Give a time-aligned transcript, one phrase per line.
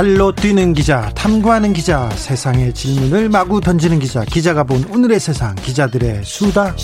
[0.00, 6.24] 발로 뛰는 기자, 탐구하는 기자, 세상의 질문을 마구 던지는 기자, 기자가 본 오늘의 세상, 기자들의
[6.24, 6.74] 수다.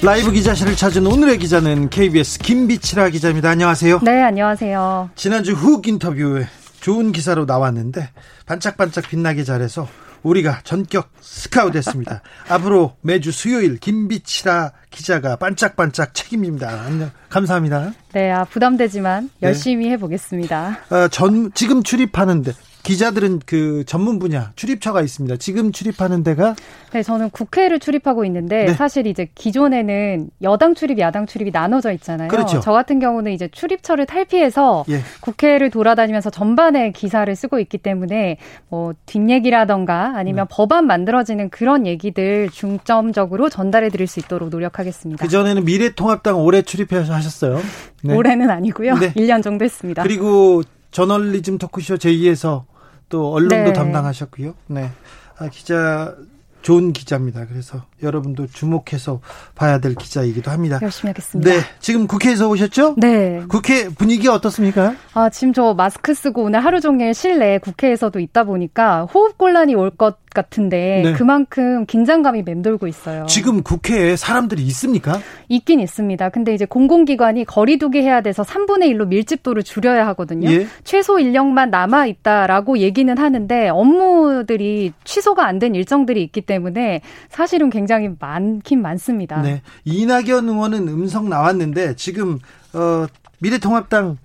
[0.00, 3.50] 라이브 기자실을 찾은 오늘의 기자는 KBS 김비치라 기자입니다.
[3.50, 3.98] 안녕하세요.
[4.04, 5.10] 네, 안녕하세요.
[5.16, 6.46] 지난주 훅 인터뷰에
[6.80, 8.10] 좋은 기사로 나왔는데
[8.46, 9.88] 반짝반짝 빛나게 잘해서
[10.22, 12.22] 우리가 전격 스카우트했습니다.
[12.48, 16.68] 앞으로 매주 수요일 김비치라 기자가 반짝반짝 책임입니다.
[16.68, 17.92] 안녕, 감사합니다.
[18.12, 19.48] 네, 아, 부담되지만 네.
[19.48, 19.92] 열심히 네.
[19.92, 20.78] 해보겠습니다.
[20.90, 22.52] 어, 전 지금 출입하는데
[22.82, 25.36] 기자들은 그 전문 분야 출입처가 있습니다.
[25.36, 26.54] 지금 출입하는 데가
[26.92, 28.74] 네, 저는 국회를 출입하고 있는데 네.
[28.74, 32.28] 사실 이제 기존에는 여당 출입, 야당 출입이 나눠져 있잖아요.
[32.28, 32.60] 그렇죠.
[32.60, 35.00] 저 같은 경우는 이제 출입처를 탈피해서 예.
[35.20, 38.38] 국회를 돌아다니면서 전반에 기사를 쓰고 있기 때문에
[38.68, 40.54] 뭐 뒷얘기라던가 아니면 네.
[40.54, 45.24] 법안 만들어지는 그런 얘기들 중점적으로 전달해 드릴 수 있도록 노력하겠습니다.
[45.24, 47.60] 그전에는 미래통합당 올해 출입해서 하셨어요.
[48.02, 48.14] 네.
[48.14, 48.98] 올해는 아니고요.
[48.98, 49.12] 네.
[49.12, 50.02] 1년 정도 했습니다.
[50.02, 52.64] 그리고 저널리즘 토크쇼 제2에서
[53.10, 53.72] 또 언론도 네.
[53.74, 54.54] 담당하셨고요.
[54.68, 54.90] 네.
[55.38, 56.14] 아, 기자
[56.62, 57.46] 좋은 기자입니다.
[57.46, 59.20] 그래서 여러분도 주목해서
[59.54, 60.78] 봐야 될 기자이기도 합니다.
[60.82, 61.50] 열심히 하겠습니다.
[61.50, 61.58] 네.
[61.80, 62.96] 지금 국회에서 오셨죠?
[62.98, 63.42] 네.
[63.48, 64.94] 국회 분위기 어떻습니까?
[65.14, 69.90] 아, 지금 저 마스크 쓰고 오늘 하루 종일 실내 국회에서도 있다 보니까 호흡 곤란이 올
[69.90, 71.12] 것 같은데 네.
[71.12, 73.26] 그만큼 긴장감이 맴돌고 있어요.
[73.26, 75.20] 지금 국회에 사람들이 있습니까?
[75.48, 76.30] 있긴 있습니다.
[76.30, 80.50] 근데 이제 공공기관이 거리두기 해야 돼서 3분의 1로 밀집도를 줄여야 하거든요.
[80.50, 80.66] 예?
[80.82, 88.10] 최소 인력만 남아 있다라고 얘기는 하는데 업무들이 취소가 안 된 일정들이 있기 때문에 사실은 굉장히
[88.18, 89.42] 많긴 많습니다.
[89.42, 89.60] 네.
[89.84, 92.38] 이낙연 의원은 음성 나왔는데 지금
[92.72, 93.06] 어
[93.40, 94.16] 미래통합당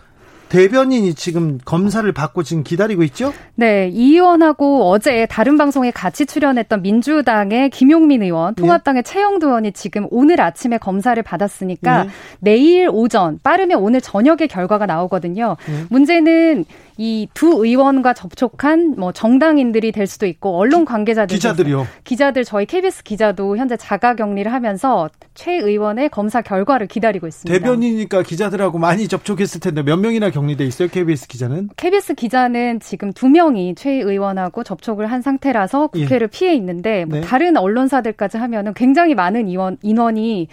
[0.50, 3.34] 대변인이 지금 검사를 받고 지금 기다리고 있죠?
[3.56, 8.62] 네, 이 의원하고 어제 다른 방송에 같이 출연했던 민주당의 김용민 의원, 네.
[8.62, 9.12] 통합당의 네.
[9.12, 12.10] 최영두 의원이 지금 오늘 아침에 검사를 받았으니까 네.
[12.40, 15.58] 내일 오전, 빠르면 오늘 저녁에 결과가 나오거든요.
[15.68, 15.86] 네.
[15.90, 16.66] 문제는
[16.98, 21.86] 이 두 의원과 접촉한 뭐 정당인들이 될 수도 있고 언론 관계자들 기자들이요.
[22.04, 27.60] 기자들 저희 KBS 기자도 현재 자가 격리를 하면서 최 의원의 검사 결과를 기다리고 있습니다.
[27.60, 30.88] 대변이니까 기자들하고 많이 접촉했을 텐데 몇 명이나 격리돼 있어요?
[30.88, 31.70] KBS 기자는?
[31.76, 36.38] KBS 기자는 지금 두 명이 최 의원하고 접촉을 한 상태라서 국회를 예.
[36.38, 37.26] 피해 있는데 뭐 네.
[37.26, 40.48] 다른 언론사들까지 하면은 굉장히 많은 인원 인원이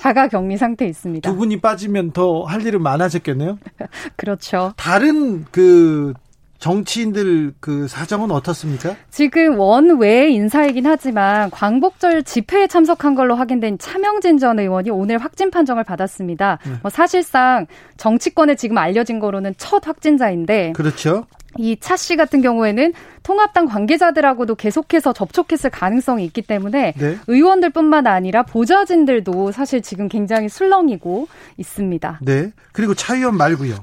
[0.00, 1.30] 자가 격리 상태에 있습니다.
[1.30, 3.58] 두 분이 빠지면 더 할 일은 많아졌겠네요.
[4.16, 4.72] 그렇죠.
[4.76, 6.14] 다른 그
[6.60, 8.94] 정치인들 그 사정은 어떻습니까?
[9.10, 15.84] 지금 원외 인사이긴 하지만 광복절 집회에 참석한 걸로 확인된 차명진 전 의원이 오늘 확진 판정을
[15.84, 16.58] 받았습니다.
[16.64, 16.72] 네.
[16.82, 17.66] 뭐 사실상
[17.96, 21.24] 정치권에 지금 알려진 거로는 첫 확진자인데 그렇죠.
[21.58, 22.92] 이차 씨 같은 경우에는
[23.22, 27.16] 통합당 관계자들하고도 계속해서 접촉했을 가능성이 있기 때문에 네.
[27.26, 32.20] 의원들뿐만 아니라 보좌진들도 사실 지금 굉장히 술렁이고 있습니다.
[32.22, 32.52] 네.
[32.72, 33.74] 그리고 차 의원 말고요.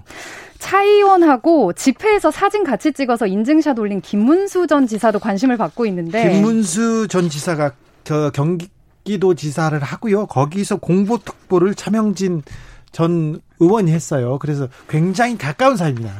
[0.59, 7.07] 차 의원하고 집회에서 사진 같이 찍어서 인증샷 올린 김문수 전 지사도 관심을 받고 있는데 김문수
[7.09, 7.71] 전 지사가
[8.03, 10.27] 저 경기도 지사를 하고요.
[10.27, 12.41] 거기서 공보특보를 차명진
[12.91, 14.37] 전 의원이 했어요.
[14.39, 16.11] 그래서 굉장히 가까운 사이입니다.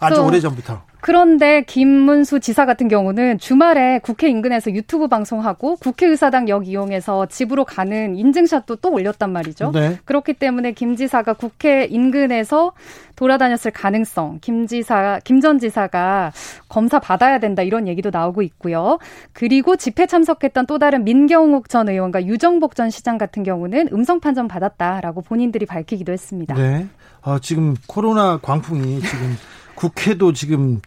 [0.00, 0.82] 아주 오래 전부터.
[1.04, 8.16] 그런데 김문수 지사 같은 경우는 주말에 국회 인근에서 유튜브 방송하고 국회의사당 역 이용해서 집으로 가는
[8.16, 9.70] 인증샷도 또 올렸단 말이죠.
[9.72, 9.98] 네.
[10.06, 12.72] 그렇기 때문에 김 지사가 국회 인근에서
[13.16, 16.32] 돌아다녔을 가능성, 김 지사, 김 전 지사가
[16.70, 18.98] 검사 받아야 된다 이런 얘기도 나오고 있고요.
[19.34, 24.48] 그리고 집회 참석했던 또 다른 민경욱 전 의원과 유정복 전 시장 같은 경우는 음성 판정
[24.48, 26.54] 받았다라고 본인들이 밝히기도 했습니다.
[26.54, 26.86] 네.
[27.20, 29.36] 어, 지금 코로나 광풍이 지금
[29.74, 30.80] 국회도 지금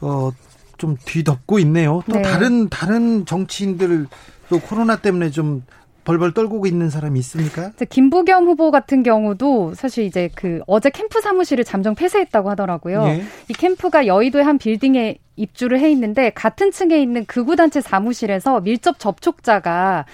[0.00, 0.30] 어,
[0.78, 2.02] 좀 뒤덮고 있네요.
[2.10, 2.22] 또 네.
[2.22, 4.06] 다른 다른 정치인들
[4.48, 5.62] 또 코로나 때문에 좀
[6.04, 7.72] 벌벌 떨고 있는 사람이 있습니까?
[7.90, 13.04] 김부겸 후보 같은 경우도 사실 이제 그 어제 캠프 사무실을 잠정 폐쇄했다고 하더라고요.
[13.08, 13.24] 예.
[13.48, 19.00] 이 캠프가 여의도의 한 빌딩에 입주를 해 있는데 같은 층에 있는 극우 단체 사무실에서 밀접
[19.00, 20.06] 접촉자가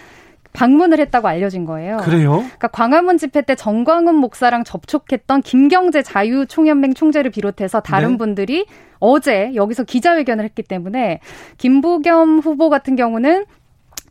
[0.53, 1.99] 방문을 했다고 알려진 거예요.
[1.99, 2.39] 그래요?
[2.39, 8.19] 그러니까 광화문 집회 때 정광훈 목사랑 접촉했던 김경재 자유총연맹 총재를 비롯해서 다른 네.
[8.19, 8.67] 분들이
[8.99, 11.21] 어제 여기서 기자회견을 했기 때문에
[11.59, 13.47] 김부겸 후보 같은 경우는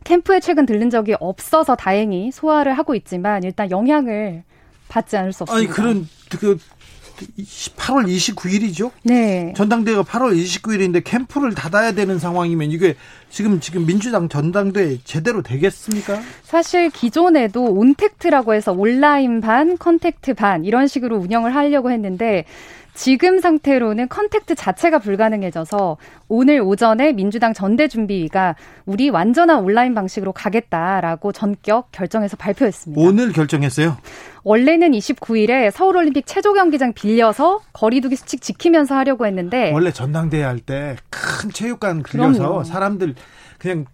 [0.04, 4.42] 캠프에 최근 들른 적이 없어서 다행히 소화를 하고 있지만 일단 영향을
[4.88, 5.58] 받지 않을 수 없습니다.
[5.58, 6.08] 아니 그런
[6.38, 6.58] 그
[7.76, 8.90] 8월 29일이죠?
[9.02, 9.52] 네.
[9.56, 12.96] 전당대회가 8월 29일인데 캠프를 닫아야 되는 상황이면 이게
[13.30, 16.20] 지금 지금 민주당 전당대회 제대로 되겠습니까?
[16.42, 22.44] 사실 기존에도 온택트라고 해서 온라인 반, contact 반 이런 식으로 운영을 하려고 했는데
[22.94, 25.96] 지금 상태로는 contact 자체가 불가능해져서
[26.28, 28.54] 오늘 오전에 민주당 전대준비위가
[28.84, 33.00] 우리 완전한 온라인 방식으로 가겠다라고 전격 결정해서 발표했습니다.
[33.00, 33.96] 오늘 결정했어요?
[34.44, 40.96] 원래는 29일에 서울올림픽 체조 경기장 빌려서 거리두기 수칙 지키면서 하려고 했는데 원래 전당대회 할 때
[41.10, 42.64] 큰 체육관 빌려서 그럼요.
[42.64, 43.14] 사람들
[43.58, 43.86] 그냥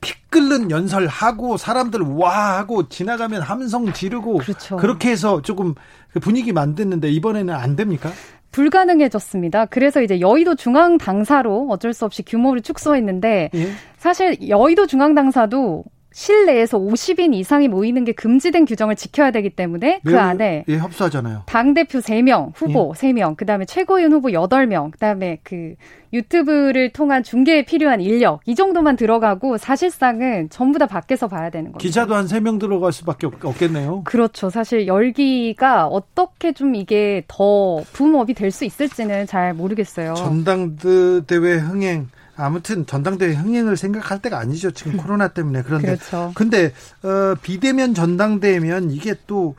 [0.00, 4.76] 피 끓는 연설하고 사람들 와 하고 지나가면 함성 지르고 그렇죠.
[4.76, 5.74] 그렇게 해서 조금
[6.12, 8.10] 그 분위기 만드는데 이번에는 안 됩니까?
[8.56, 9.66] 불가능해졌습니다.
[9.66, 13.66] 그래서 이제 여의도 중앙 당사로 어쩔 수 없이 규모를 축소했는데 예?
[13.98, 15.84] 사실 여의도 중앙 당사도
[16.16, 21.42] 실내에서 50인 이상이 모이는 게 금지된 규정을 지켜야 되기 때문에 그 네, 안에 예, 협소하잖아요.
[21.44, 22.98] 당 대표 3명, 후보 예.
[23.12, 25.74] 3명, 그다음에 최고위원 후보 8명, 그다음에 그
[26.14, 31.82] 유튜브를 통한 중계에 필요한 인력 이 정도만 들어가고 사실상은 전부 다 밖에서 봐야 되는 거죠.
[31.82, 34.04] 기자도 한 3명 들어갈 수밖에 없겠네요.
[34.04, 34.48] 그렇죠.
[34.48, 40.14] 사실 열기가 어떻게 좀 이게 더 붐업이 될 수 있을지는 잘 모르겠어요.
[40.14, 44.70] 전당대회 흥행 아무튼 전당대회 흥행을 생각할 때가 아니죠.
[44.70, 44.96] 지금 음.
[45.02, 45.62] 코로나 때문에.
[45.62, 46.32] 그런데 그렇죠.
[46.34, 46.72] 근데
[47.02, 49.54] 어, 비대면 전당대회면 이게 또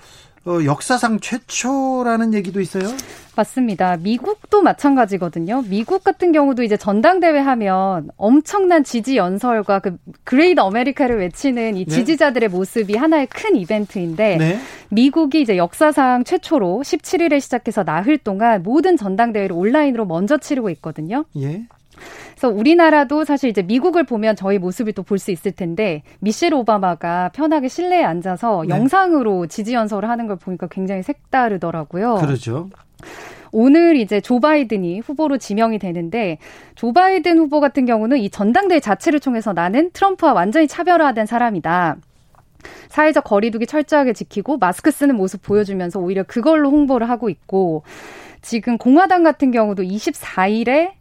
[0.47, 2.85] 어, 역사상 최초라는 얘기도 있어요?
[3.35, 3.97] 맞습니다.
[3.97, 5.63] 미국도 마찬가지거든요.
[5.68, 11.94] 미국 같은 경우도 이제 전당대회 하면 엄청난 지지 연설과 그 great America를 외치는 이 네.
[11.94, 12.56] 지지자들의 네.
[12.56, 14.59] 모습이 하나의 큰 이벤트인데 네.
[14.89, 21.25] 미국이 이제 역사상 최초로 17일에 시작해서 나흘 동안 모든 전당대회를 온라인으로 먼저 치르고 있거든요.
[21.38, 21.68] 예.
[22.31, 27.29] 그래서 우리나라도 사실 이제 미국을 보면 저희 모습을 또 볼 수 있을 텐데 미셸 오바마가
[27.33, 28.69] 편하게 실내에 앉아서 네.
[28.69, 32.15] 영상으로 지지 연설을 하는 걸 보니까 굉장히 색다르더라고요.
[32.15, 32.69] 그렇죠.
[33.51, 36.38] 오늘 이제 조 바이든이 후보로 지명이 되는데
[36.75, 41.97] 조 바이든 후보 같은 경우는 이 전당대회 자체를 통해서 나는 트럼프와 완전히 차별화된 사람이다.
[42.89, 47.83] 사회적 거리두기 철저하게 지키고 마스크 쓰는 모습 보여주면서 오히려 그걸로 홍보를 하고 있고
[48.41, 50.96] 지금 공화당 같은 경우도 24일에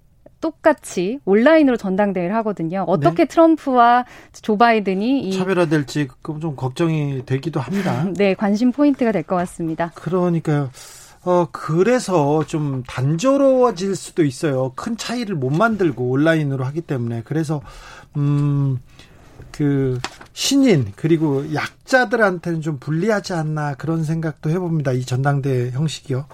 [0.51, 2.85] 똑같이 온라인으로 전당대회를 하거든요.
[2.87, 3.27] 어떻게 네.
[3.27, 4.05] 트럼프와
[4.43, 6.07] 조 바이든이 이 차별화될지
[6.41, 8.07] 좀 걱정이 되기도 합니다.
[8.15, 9.91] 네, 관심 포인트가 될 것 같습니다.
[9.97, 10.71] 그러니까요.
[11.25, 14.71] 어, 그래서 좀 단조로워질 수도 있어요.
[14.77, 17.23] 큰 차이를 못 만들고 온라인으로 하기 때문에.
[17.25, 17.61] 그래서,
[18.17, 18.79] 음,
[19.51, 19.99] 그,
[20.33, 24.93] 신인, 그리고 약자들한테는 좀 불리하지 않나 그런 생각도 해봅니다.
[24.93, 26.27] 이 전당대 형식이요.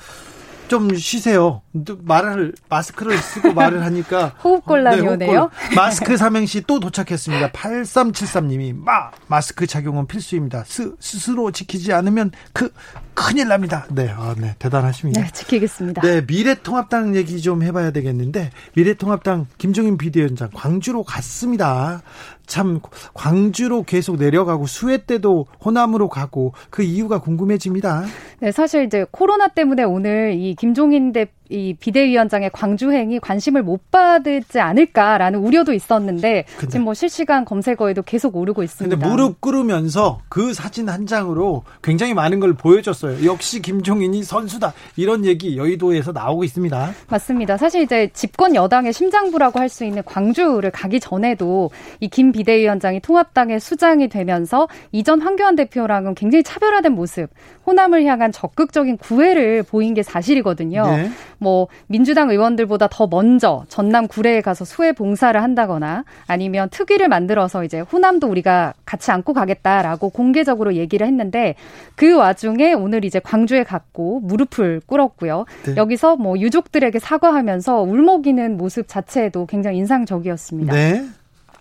[0.69, 1.63] 좀 쉬세요.
[2.03, 5.51] 말을 마스크를 쓰고 말을 하니까 호흡곤란이 네, 오네요.
[5.75, 7.51] 마스크 삼행시 또 도착했습니다.
[7.53, 10.65] 8373님이 마 마스크 착용은 필수입니다.
[10.65, 12.73] 스, 스스로 지키지 않으면 그
[13.15, 13.87] 큰일 납니다.
[13.91, 15.21] 네, 아, 네, 대단하십니다.
[15.21, 16.03] 네, 지키겠습니다.
[16.03, 22.03] 네, 미래통합당 얘기 좀 해봐야 되겠는데 미래통합당 김종인 비대위원장 광주로 갔습니다.
[22.47, 22.81] 참
[23.15, 28.05] 광주로 계속 내려가고 수해 때도 호남으로 가고 그 이유가 궁금해집니다.
[28.41, 34.59] 네, 사실 이제 코로나 때문에 오늘 이 김종인 대, 이 비대위원장의 광주행이 관심을 못 받지
[34.59, 38.97] 않을까라는 우려도 있었는데 근데, 지금 뭐 실시간 검색어에도 계속 오르고 있습니다.
[38.97, 43.27] 근데 무릎 꿇으면서 그 사진 한 장으로 굉장히 많은 걸 보여줬어요.
[43.27, 46.93] 역시 김종인이 선수다 이런 얘기 여의도에서 나오고 있습니다.
[47.09, 47.57] 맞습니다.
[47.59, 53.59] 사실 이제 집권 여당의 심장부라고 할 수 있는 광주를 가기 전에도 이 김 비대위원장이 통합당의
[53.59, 57.31] 수장이 되면서 이전 황교안 대표랑은 굉장히 차별화된 모습,
[57.67, 60.85] 호남을 향한 적극적인 구애를 보인 게 사실이거든요.
[60.97, 61.11] 네.
[61.39, 67.81] 뭐 민주당 의원들보다 더 먼저 전남 구례에 가서 수해 봉사를 한다거나 아니면 특위를 만들어서 이제
[67.81, 71.55] 호남도 우리가 같이 안고 가겠다라고 공개적으로 얘기를 했는데
[71.95, 75.45] 그 와중에 오늘 이제 광주에 갔고 무릎을 꿇었고요.
[75.65, 75.77] 네.
[75.77, 80.73] 여기서 뭐 유족들에게 사과하면서 울먹이는 모습 자체도 굉장히 인상적이었습니다.
[80.73, 81.05] 네.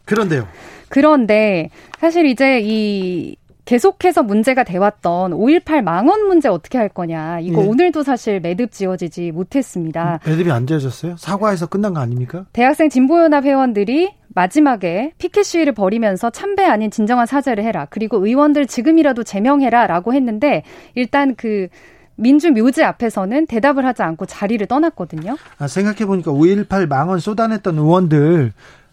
[0.06, 0.48] 그런데요.
[0.90, 3.36] 그런데 사실 이제 이
[3.72, 7.40] 계속해서 문제가 돼왔던 5.18 망언 문제 어떻게 할 거냐.
[7.40, 7.66] 이거 예.
[7.66, 10.20] 오늘도 사실 매듭 지어지지 못했습니다.
[10.26, 11.16] 매듭이 안 지어졌어요?
[11.16, 12.46] 사과해서 끝난 거 아닙니까?
[12.52, 17.88] 대학생 진보연합 회원들이 마지막에 피켓 시위를 벌이면서 참배 아닌 진정한 사죄를 해라.
[17.90, 19.88] 그리고 의원들 지금이라도 제명해라.
[19.88, 20.64] 라고 했는데
[20.94, 21.70] 일단 그
[22.16, 25.38] 민주 묘지 앞에서는 대답을 하지 않고 자리를 떠났거든요.
[25.58, 28.52] 아, 생각해보니까 5.18 망언 쏟아냈던 의원들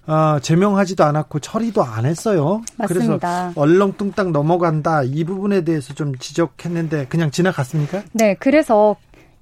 [0.09, 2.63] 어, 제명하지도 않았고 처리도 안 했어요.
[2.77, 3.53] 맞습니다.
[3.53, 8.03] 그래서 얼렁뚱땅 넘어간다 이 부분에 대해서 좀 지적했는데 그냥 지나갔습니까?
[8.13, 8.97] 네, 그래서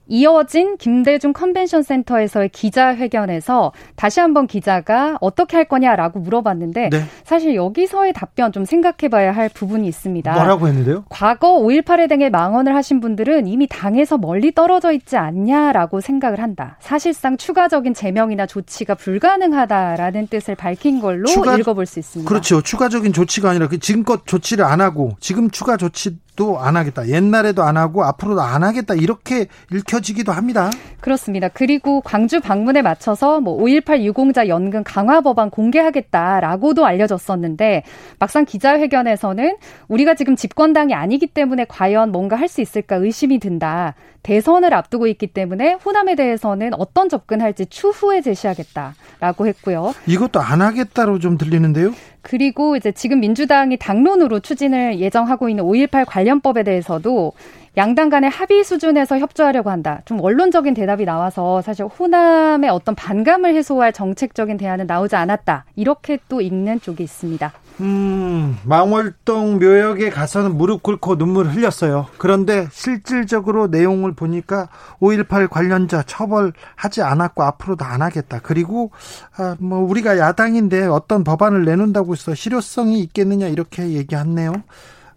[0.09, 7.05] 이어진 김대중 컨벤션 센터에서의 기자회견에서 다시 한번 기자가 어떻게 할 거냐라고 물어봤는데 네.
[7.25, 10.33] 사실 여기서의 답변 좀 생각해 봐야 할 부분이 있습니다.
[10.33, 11.05] 뭐라고 했는데요?
[11.09, 16.77] 과거 5.18에 등에 망언을 하신 분들은 이미 당에서 멀리 떨어져 있지 않냐라고 생각을 한다.
[16.81, 22.29] 사실상 추가적인 제명이나 조치가 불가능하다라는 뜻을 밝힌 걸로 추가, 읽어볼 수 있습니다.
[22.29, 22.63] 그렇죠.
[22.63, 27.09] 추가적인 조치가 아니라 그 지금껏 조치를 안 하고 지금 추가 조치 또안 하겠다.
[27.09, 28.95] 옛날에도 안 하고 앞으로도 안 하겠다.
[28.95, 30.71] 이렇게 읽혀지기도 합니다.
[31.01, 31.49] 그렇습니다.
[31.49, 37.83] 그리고 광주 방문에 맞춰서 뭐 5.18 유공자 연금 강화 법안 공개하겠다라고도 알려졌었는데
[38.19, 39.57] 막상 기자회견에서는
[39.89, 43.95] 우리가 지금 집권당이 아니기 때문에 과연 뭔가 할 수 있을까 의심이 든다.
[44.27, 49.95] 대선을 앞두고 있기 때문에 호남에 대해서는 어떤 접근할지 추후에 제시하겠다라고 했고요.
[50.09, 51.93] 이것도 안 하겠다로 좀 들리는데요.
[52.23, 57.35] 그리고 이제 지금 민주당이 당론으로 추진을 예정하고 있는 5.18 관련법에 대해서도
[57.77, 60.01] 양당 간의 합의 수준에서 협조하려고 한다.
[60.07, 65.67] 좀 원론적인 대답이 나와서 사실 호남의 어떤 반감을 해소할 정책적인 대안은 나오지 않았다.
[65.77, 67.53] 이렇게 또 읽는 쪽이 있습니다.
[67.81, 72.07] 음, 망월동 묘역에 가서는 무릎 꿇고 눈물 흘렸어요.
[72.17, 78.41] 그런데 실질적으로 내용을 보니까 5.18 관련자 처벌하지 않았고 앞으로도 안 하겠다.
[78.43, 78.91] 그리고
[79.37, 84.55] 아, 뭐 우리가 야당인데 어떤 법안을 내놓는다고 해서 실효성이 있겠느냐 이렇게 얘기했네요.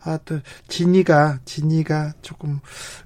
[0.03, 2.59] 아, 또, 진이가, 진이가 조금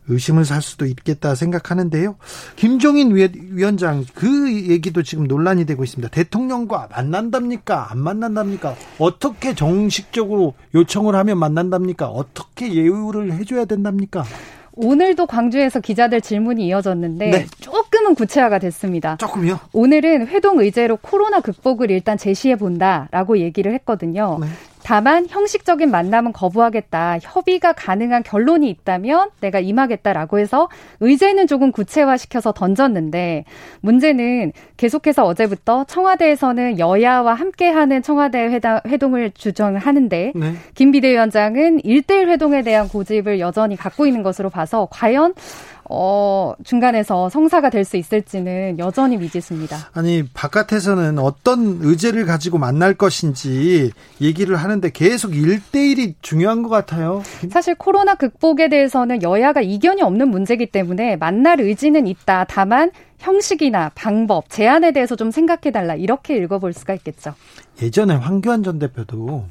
[0.08, 2.18] 의심을 살 수도 있겠다 생각하는데요.
[2.56, 6.10] 김종인 위원장, 그 얘기도 지금 논란이 되고 있습니다.
[6.10, 7.92] 대통령과 만난답니까?
[7.92, 8.76] 안 만난답니까?
[9.00, 12.08] 어떻게 정식적으로 요청을 하면 만난답니까?
[12.10, 14.24] 어떻게 예우를 해줘야 된답니까?
[14.76, 17.46] 오늘도 광주에서 기자들 질문이 이어졌는데 네.
[17.60, 19.18] 조금은 구체화가 됐습니다.
[19.18, 19.60] 조금요?
[19.72, 24.40] 오늘은 회동 의제로 코로나 극복을 일단 제시해 본다라고 얘기를 했거든요.
[24.42, 24.48] 네.
[24.84, 27.20] 다만 형식적인 만남은 거부하겠다.
[27.22, 33.46] 협의가 가능한 결론이 있다면 내가 임하겠다라고 해서 의제는 조금 구체화시켜서 던졌는데
[33.82, 40.54] 문제는 계속해서 어제부터 청와대에서는 여야와 함께하는 청와대 회담, 회동을 주장하는데 네.
[40.76, 45.34] 김 비대위원장은 일대일 회동에 대한 고집을 여전히 갖고 있는 것으로 봐서 과연
[45.96, 49.90] 어, 중간에서 성사가 될 수 있을지는 여전히 미지수입니다.
[49.94, 57.22] 아니, 바깥에서는 어떤 의제를 가지고 만날 것인지 얘기를 하는데 계속 1대1이 중요한 것 같아요.
[57.52, 62.46] 사실 코로나 극복에 대해서는 여야가 이견이 없는 문제이기 때문에 만날 의지는 있다.
[62.46, 65.96] 다만 형식이나 방법, 제안에 대해서 좀 생각해달라.
[65.96, 67.34] 이렇게 읽어볼 수가 있겠죠.
[67.82, 69.46] 예전에 황교안 전 대표도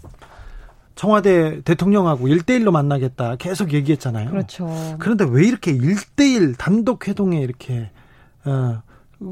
[0.95, 4.31] 청와대 대통령하고 1대1로 만나겠다 계속 얘기했잖아요.
[4.31, 4.69] 그렇죠.
[4.99, 7.91] 그런데 왜 이렇게 1대1 단독 회동에 이렇게
[8.45, 8.83] 어,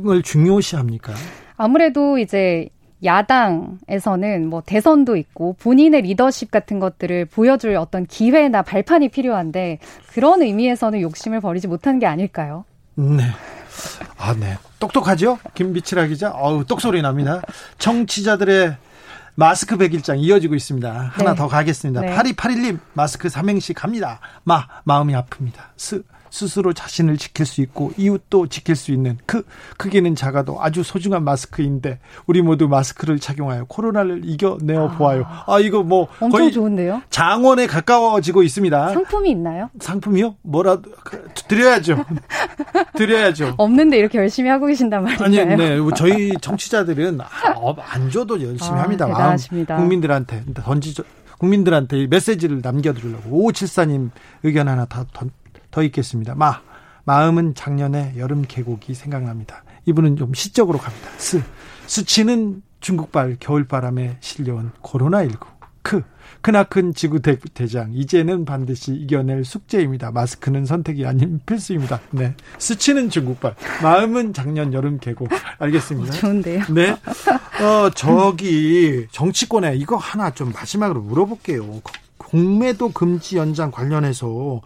[0.08, 1.12] 을 중요시합니까?
[1.56, 2.68] 아무래도 이제
[3.04, 11.00] 야당에서는 뭐 대선도 있고 본인의 리더십 같은 것들을 보여줄 어떤 기회나 발판이 필요한데 그런 의미에서는
[11.00, 12.64] 욕심을 버리지 못한 게 아닐까요?
[12.94, 13.24] 네.
[14.18, 14.58] 아, 네.
[14.78, 15.38] 똑똑하죠?
[15.54, 16.30] 김비치라 기자.
[16.30, 17.40] 어우, 똑소리 납니다.
[17.78, 18.76] 청취자들의
[19.34, 21.10] 마스크 100일장 이어지고 있습니다.
[21.12, 21.36] 하나 네.
[21.36, 22.00] 더 가겠습니다.
[22.00, 22.16] 네.
[22.16, 24.20] 8281님, 마스크 삼행시 갑니다.
[24.44, 25.54] 마, 마음이 아픕니다.
[25.76, 29.44] 스, 스스로 자신을 지킬 수 있고 이웃도 지킬 수 있는 그
[29.76, 34.96] 크기는 작아도 아주 소중한 마스크인데 우리 모두 마스크를 착용하여 코로나를 이겨내어 아.
[34.96, 35.24] 보아요.
[35.46, 37.02] 아 이거 뭐 엄청 거의 좋은데요?
[37.10, 38.90] 장원에 가까워지고 있습니다.
[38.90, 39.70] 상품이 있나요?
[39.78, 40.36] 상품이요?
[40.42, 42.04] 뭐라도 그, 드려야죠.
[42.96, 43.54] 드려야죠.
[43.58, 45.42] 없는데 이렇게 열심히 하고 계신단 말이에요.
[45.42, 45.78] 아니, 네.
[45.96, 49.06] 저희 청취자들은 안 줘도 열심히 아, 합니다.
[49.06, 49.76] 대단하십니다.
[49.76, 50.94] 국민들한테 던지
[51.38, 54.10] 국민들한테 메시지를 남겨드리려고 5574님
[54.42, 55.30] 의견 하나 다 던,
[55.70, 56.34] 더 있겠습니다.
[56.34, 56.60] 마
[57.04, 59.64] 마음은 작년에 여름 계곡이 생각납니다.
[59.86, 61.08] 이분은 좀 시적으로 갑니다.
[61.16, 61.42] 스
[61.86, 65.60] 스치는 중국발 겨울바람에 실려온 코로나19.
[65.82, 66.02] 크
[66.42, 70.10] 크나큰 지구 대, 장 이제는 반드시 이겨낼 숙제입니다.
[70.10, 72.00] 마스크는 선택이 아닌 필수입니다.
[72.10, 72.34] 네.
[72.58, 76.12] 스치는 중국발 마음은 작년 여름 계곡 알겠습니다.
[76.12, 76.64] 좋은데요.
[76.70, 76.90] 네.
[77.62, 81.80] 어 저기 정치권에 이거 하나 좀 마지막으로 물어볼게요.
[82.16, 84.60] 공매도 금지 연장 관련해서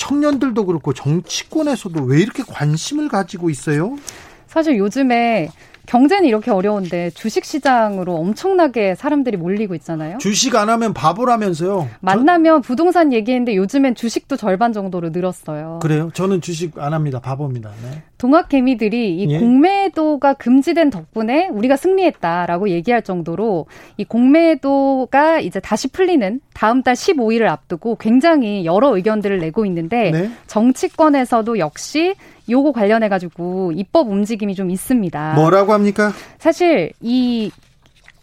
[0.00, 3.98] 청년들도 그렇고 정치권에서도 왜 이렇게 관심을 가지고 있어요?
[4.46, 5.50] 사실 요즘에
[5.86, 10.18] 경제는 이렇게 어려운데 주식 시장으로 엄청나게 사람들이 몰리고 있잖아요.
[10.18, 11.88] 주식 안 하면 바보라면서요.
[12.00, 15.80] 만나면 부동산 얘기했는데 요즘엔 주식도 절반 정도로 늘었어요.
[15.82, 16.10] 그래요?
[16.14, 17.20] 저는 주식 안 합니다.
[17.20, 17.70] 바보입니다.
[17.82, 18.02] 네.
[18.18, 19.38] 동학개미들이 이 예?
[19.38, 23.66] 공매도가 금지된 덕분에 우리가 승리했다라고 얘기할 정도로
[23.96, 30.30] 이 공매도가 이제 다시 풀리는 다음 달 15일을 앞두고 굉장히 여러 의견들을 내고 있는데 네?
[30.46, 32.14] 정치권에서도 역시
[32.50, 35.36] 요거 관련해 가지고 입법 움직임이 좀 있습니다.
[35.36, 36.12] 뭐라고 합니까?
[36.38, 37.50] 사실 이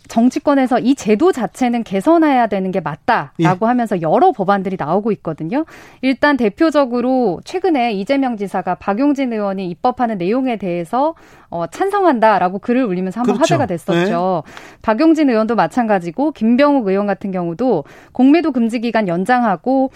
[0.08, 3.68] 정치권에서 이 제도 자체는 개선해야 되는 게 맞다라고 예.
[3.68, 5.66] 하면서 여러 법안들이 나오고 있거든요.
[6.02, 11.16] 일단 대표적으로 최근에 이재명 지사가 박용진 의원이 입법하는 내용에 대해서
[11.50, 13.56] 어, 찬성한다라고 글을 올리면서 한번 그렇죠.
[13.56, 14.44] 화제가 됐었죠.
[14.46, 14.52] 네.
[14.82, 19.92] 박용진 의원도 마찬가지고 김병욱 의원 같은 경우도 공매도 금지 기간 연장하고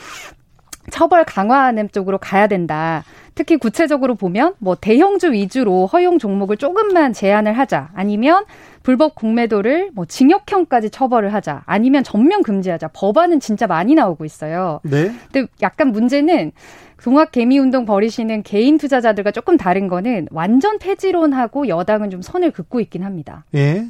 [0.90, 3.04] 처벌 강화하는 쪽으로 가야 된다.
[3.36, 7.90] 특히 구체적으로 보면 뭐 대형주 위주로 허용 종목을 조금만 제한을 하자.
[7.94, 8.46] 아니면
[8.84, 11.64] 불법 공매도를 뭐 징역형까지 처벌을 하자.
[11.66, 12.90] 아니면 전면 금지하자.
[12.90, 14.80] 법안은 진짜 많이 나오고 있어요.
[14.84, 15.12] 네.
[15.32, 16.52] 근데 약간 문제는
[17.02, 22.80] 동학 개미 운동 벌이시는 개인 투자자들과 조금 다른 거는 완전 폐지론하고 여당은 좀 선을 긋고
[22.80, 23.44] 있긴 합니다.
[23.56, 23.88] 예.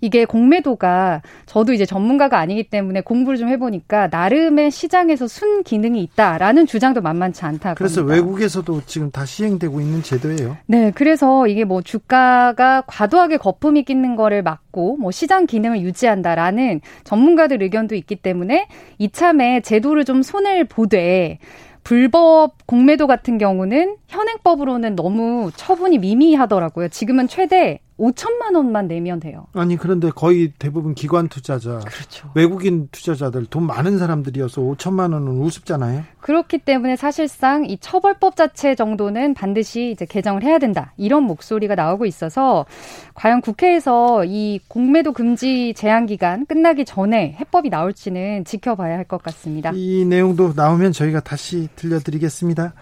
[0.00, 6.66] 이게 공매도가 저도 이제 전문가가 아니기 때문에 공부를 좀 해보니까 나름의 시장에서 순 기능이 있다라는
[6.66, 7.74] 주장도 만만치 않다.
[7.74, 8.14] 그래서 겁니다.
[8.14, 10.56] 외국에서도 지금 다 시행되고 있는 제도예요.
[10.66, 17.62] 네, 그래서 이게 뭐 주가가 과도하게 거품이 끼는 거를 막고 뭐 시장 기능을 유지한다라는 전문가들
[17.62, 21.38] 의견도 있기 때문에 이참에 제도를 좀 손을 보되
[21.84, 26.88] 불법 공매도 같은 경우는 현행법으로는 너무 처분이 미미하더라고요.
[26.88, 29.46] 지금은 최대 5천만 원만 내면 돼요.
[29.54, 32.30] 아니 그런데 거의 대부분 기관 투자자, 그렇죠.
[32.34, 36.04] 외국인 투자자들 돈 많은 사람들이어서 5천만 원은 우습잖아요.
[36.20, 42.06] 그렇기 때문에 사실상 이 처벌법 자체 정도는 반드시 이제 개정을 해야 된다 이런 목소리가 나오고
[42.06, 42.66] 있어서
[43.14, 49.72] 과연 국회에서 이 공매도 금지 제한 기간 끝나기 전에 해법이 나올지는 지켜봐야 할 것 같습니다.
[49.74, 52.74] 이 내용도 나오면 저희가 다시 들려드리겠습니다.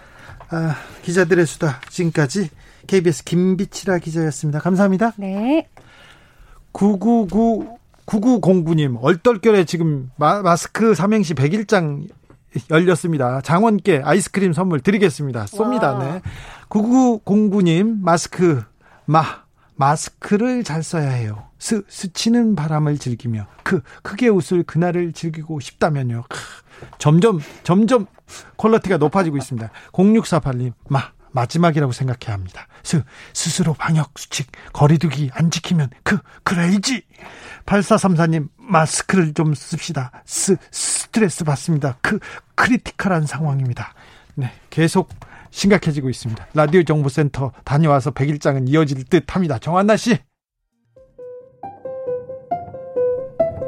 [0.50, 2.50] 아, 기자들의 수다 지금까지.
[2.86, 4.60] KBS 김비치라 기자였습니다.
[4.60, 5.12] 감사합니다.
[5.16, 5.68] 네.
[6.72, 7.76] 999
[8.06, 12.08] 9909님 얼떨결에 지금 마, 스크 삼행시 100일장
[12.70, 13.40] 열렸습니다.
[13.40, 15.44] 장원께 아이스크림 선물 드리겠습니다.
[15.46, 15.94] 쏩니다.
[15.94, 15.98] 와.
[16.04, 16.22] 네.
[16.68, 18.62] 9909님 마스크
[19.04, 19.24] 마
[19.74, 21.44] 마스크를 잘 써야 해요.
[21.58, 26.24] 스 스치는 바람을 즐기며 그 크게 웃을 그날을 즐기고 싶다면요.
[26.28, 26.38] 크,
[26.98, 28.06] 점점 점점
[28.56, 29.70] quality가 높아지고 있습니다.
[29.92, 32.66] 0648님 마 마지막이라고 생각해야 합니다.
[32.82, 33.02] 스,
[33.34, 37.02] 스스로 방역 수칙, 거리두기 안 지키면 그, 그래야지.
[37.66, 40.10] 8434님, 마스크를 좀 씁시다.
[40.24, 41.98] 스, 스트레스 받습니다.
[42.00, 42.18] 그,
[42.54, 43.94] critical한 상황입니다.
[44.34, 45.10] 네, 계속
[45.50, 46.48] 심각해지고 있습니다.
[46.54, 49.58] 라디오 정보센터 다녀와서 100일장은 이어질 듯 합니다.
[49.58, 50.18] 정한나 씨.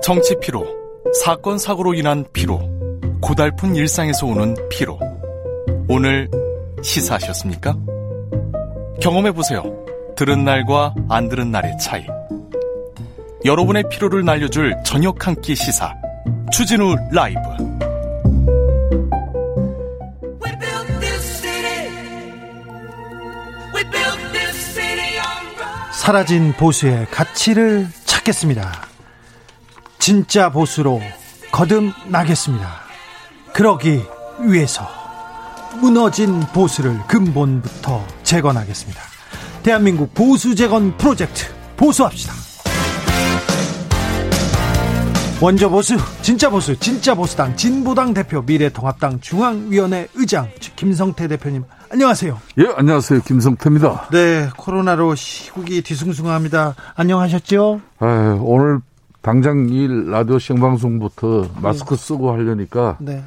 [0.02, 0.66] 정치 피로,
[1.22, 2.61] 사건 사고로 인한 피로,
[3.20, 4.98] 고달픈 일상에서 오는 피로.
[5.88, 6.31] 오늘
[6.83, 7.77] 시사하셨습니까?
[9.01, 9.62] 경험해보세요.
[10.17, 12.05] 들은 날과 안 들은 날의 차이.
[13.45, 15.95] 여러분의 피로를 날려줄 저녁 한 끼 시사.
[16.53, 17.38] 추진우 라이브.
[25.93, 28.87] 사라진 보수의 가치를 찾겠습니다.
[29.99, 31.03] 진짜 보수로
[31.53, 32.67] 거듭나겠습니다.
[33.53, 34.03] 그러기
[34.41, 34.97] 위해서.
[35.81, 39.01] 무너진 보수를 근본부터 재건하겠습니다.
[39.62, 42.33] 대한민국 보수 재건 프로젝트 보수합시다.
[45.41, 51.62] 원조 보수, 진짜 보수, 진짜 보수당, 진보당 대표, 미래통합당 중앙위원회 의장 김성태 대표님,
[51.93, 52.37] 안녕하세요.
[52.59, 53.21] 예, 안녕하세요.
[53.21, 54.09] 김성태입니다.
[54.11, 56.75] 네, 코로나로 시국이 뒤숭숭합니다.
[56.97, 57.81] 안녕하셨죠?
[58.01, 58.81] 아, 오늘
[59.23, 63.23] 당장 이 라디오 생방송부터 마스크 쓰고 하려니까 네.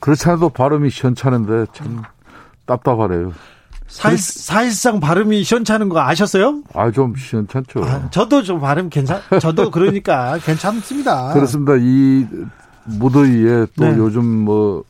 [0.00, 2.02] 그렇지 않아도 발음이 시원찮은데 참
[2.66, 3.32] 답답하네요.
[3.86, 6.62] 사실, 사실상 발음이 시원찮은 거 아셨어요?
[6.74, 7.84] 아, 좀 시원찮죠.
[7.84, 11.32] 아, 저도 좀 발음 괜찮, 저도 그러니까 괜찮습니다.
[11.34, 11.74] 그렇습니다.
[11.76, 12.26] 이
[12.84, 13.96] 무더위에 또 네.
[13.98, 14.84] 요즘 뭐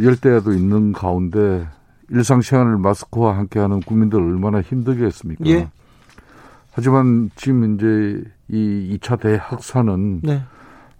[0.00, 1.68] 열대야도 있는 가운데
[2.08, 5.44] 일상생활을 마스크와 함께하는 국민들 얼마나 힘들게 했습니까?
[5.46, 5.68] 예.
[6.72, 10.42] 하지만 지금 이제 이 2차 대확산은 네.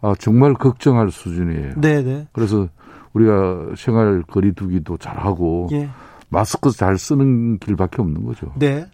[0.03, 1.75] 아, 정말 걱정할 수준이에요.
[1.77, 2.27] 네, 네.
[2.33, 2.69] 그래서
[3.13, 5.89] 우리가 생활 거리두기도 잘하고 예.
[6.29, 8.53] 마스크 잘 쓰는 길밖에 없는 거죠.
[8.59, 8.87] 네.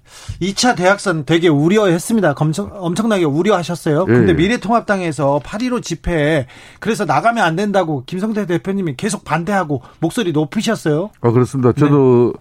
[0.43, 2.35] 2차 대학선 되게 우려했습니다.
[2.37, 4.07] 엄청, 엄청나게 우려하셨어요.
[4.09, 4.13] 예.
[4.13, 6.47] 근데 미래통합당에서 8.15 집회에
[6.81, 11.11] 그래서 나가면 안 된다고 김성태 대표님이 계속 반대하고 목소리 높이셨어요.
[11.21, 11.73] 아, 그렇습니다.
[11.73, 12.35] 저도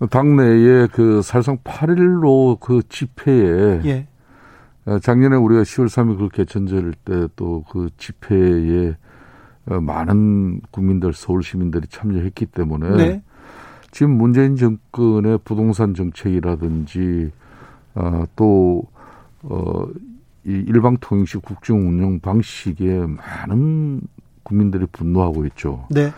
[0.00, 0.06] 네.
[0.08, 4.06] 당내에 그 살상 8.15 그 집회에 예.
[5.02, 8.94] 작년에 우리가 10월 3일 그 개천절 때 또 그 집회에 어,
[9.66, 13.22] 많은 국민들, 서울 시민들이 참여했기 때문에 네.
[13.90, 17.30] 지금 문재인 정권의 부동산 정책이라든지
[17.94, 18.84] 어, 또
[19.42, 19.86] 어,
[20.44, 24.00] 이 일방통행식 국정 운영 방식에 많은
[24.42, 25.86] 국민들이 분노하고 있죠.
[25.90, 26.12] 네.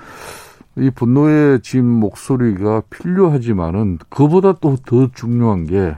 [0.76, 5.96] 이 분노의 지금 목소리가 필요하지만은 그보다 또 더 중요한 게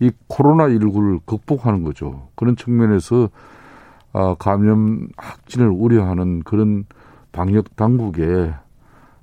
[0.00, 2.28] 이 코로나 19를 극복하는 거죠.
[2.36, 3.30] 그런 측면에서
[4.12, 6.84] 아, 감염 확진을 우려하는 그런
[7.32, 8.52] 방역 당국에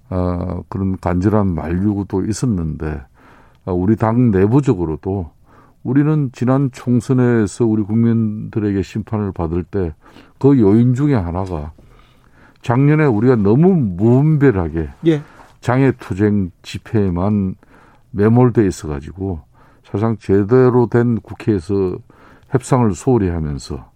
[0.10, 3.02] 아, 그런 간절한 만류도 있었는데
[3.66, 5.32] 아, 우리 당 내부적으로도
[5.84, 9.94] 우리는 지난 총선에서 우리 국민들에게 심판을 받을 때
[10.40, 11.72] 그 요인 중에 하나가
[12.62, 15.22] 작년에 우리가 너무 무분별하게 예.
[15.62, 17.56] 장애투쟁 집회에만
[18.12, 19.42] 매몰돼 있어가지고
[19.84, 21.98] 사실상 제대로 된 국회에서
[22.50, 23.92] 협상을 소홀히 하면서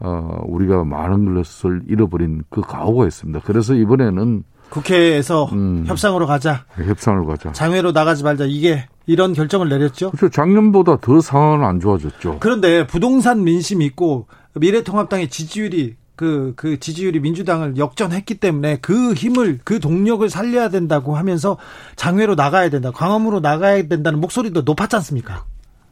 [0.00, 3.40] 어, 우리가 많은 것을 잃어버린 그 가오가 있습니다.
[3.44, 6.64] 그래서 이번에는 국회에서 음, 협상으로 가자.
[6.74, 7.52] 협상을 가자.
[7.52, 8.44] 장외로 나가지 말자.
[8.46, 10.10] 이게 이런 결정을 내렸죠.
[10.10, 10.28] 그렇죠.
[10.28, 12.36] 작년보다 더 상황은 안 좋아졌죠.
[12.40, 19.78] 그런데 부동산 민심이 있고 미래통합당의 지지율이 그, 그 지지율이 민주당을 역전했기 때문에 그 힘을, 그
[19.78, 21.56] 동력을 살려야 된다고 하면서
[21.94, 22.90] 장외로 나가야 된다.
[22.90, 25.44] 광화문으로 나가야 된다는 목소리도 높았지 않습니까?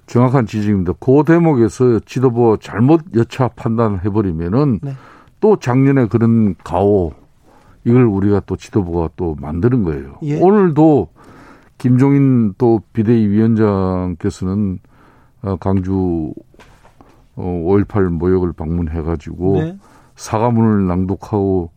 [0.07, 0.95] 정확한 지적입니다.
[1.01, 4.93] 그 대목에서 지도부 잘못 여차 판단해버리면은 네.
[5.41, 7.13] 또 작년에 그런 가오
[7.85, 10.19] 이걸 우리가 또 지도부가 또 만드는 거예요.
[10.23, 10.41] 예.
[10.41, 11.09] 오늘도
[11.79, 14.79] 김종인 또 비대위 위원장께서는
[15.43, 16.33] 어, 강주
[17.37, 19.79] 5.18 어, 모욕을 방문해가지고 네.
[20.17, 21.71] 사과문을 낭독하고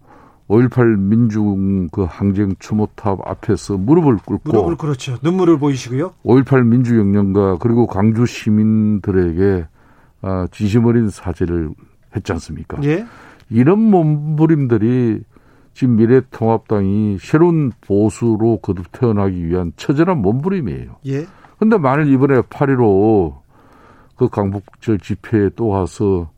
[0.49, 5.17] 5.18 민중 그 항쟁 추모탑 앞에서 무릎을 꿇고 무릎을 그렇죠.
[5.21, 6.15] 눈물을 보이시고요.
[6.25, 9.67] 5.18 민주혁명가 그리고 광주 시민들에게
[10.21, 11.69] 아, 진심 어린 사죄를
[12.15, 12.81] 했지 않습니까?
[12.83, 13.05] 예.
[13.51, 15.21] 이런 몸부림들이
[15.73, 20.95] 지금 미래통합당이 새로운 보수로 거듭 태어나기 위한 처절한 몸부림이에요.
[21.05, 21.27] 예.
[21.59, 23.35] 근데 만일 이번에 8.15
[24.15, 26.31] 그 강북절 집회에 또 와서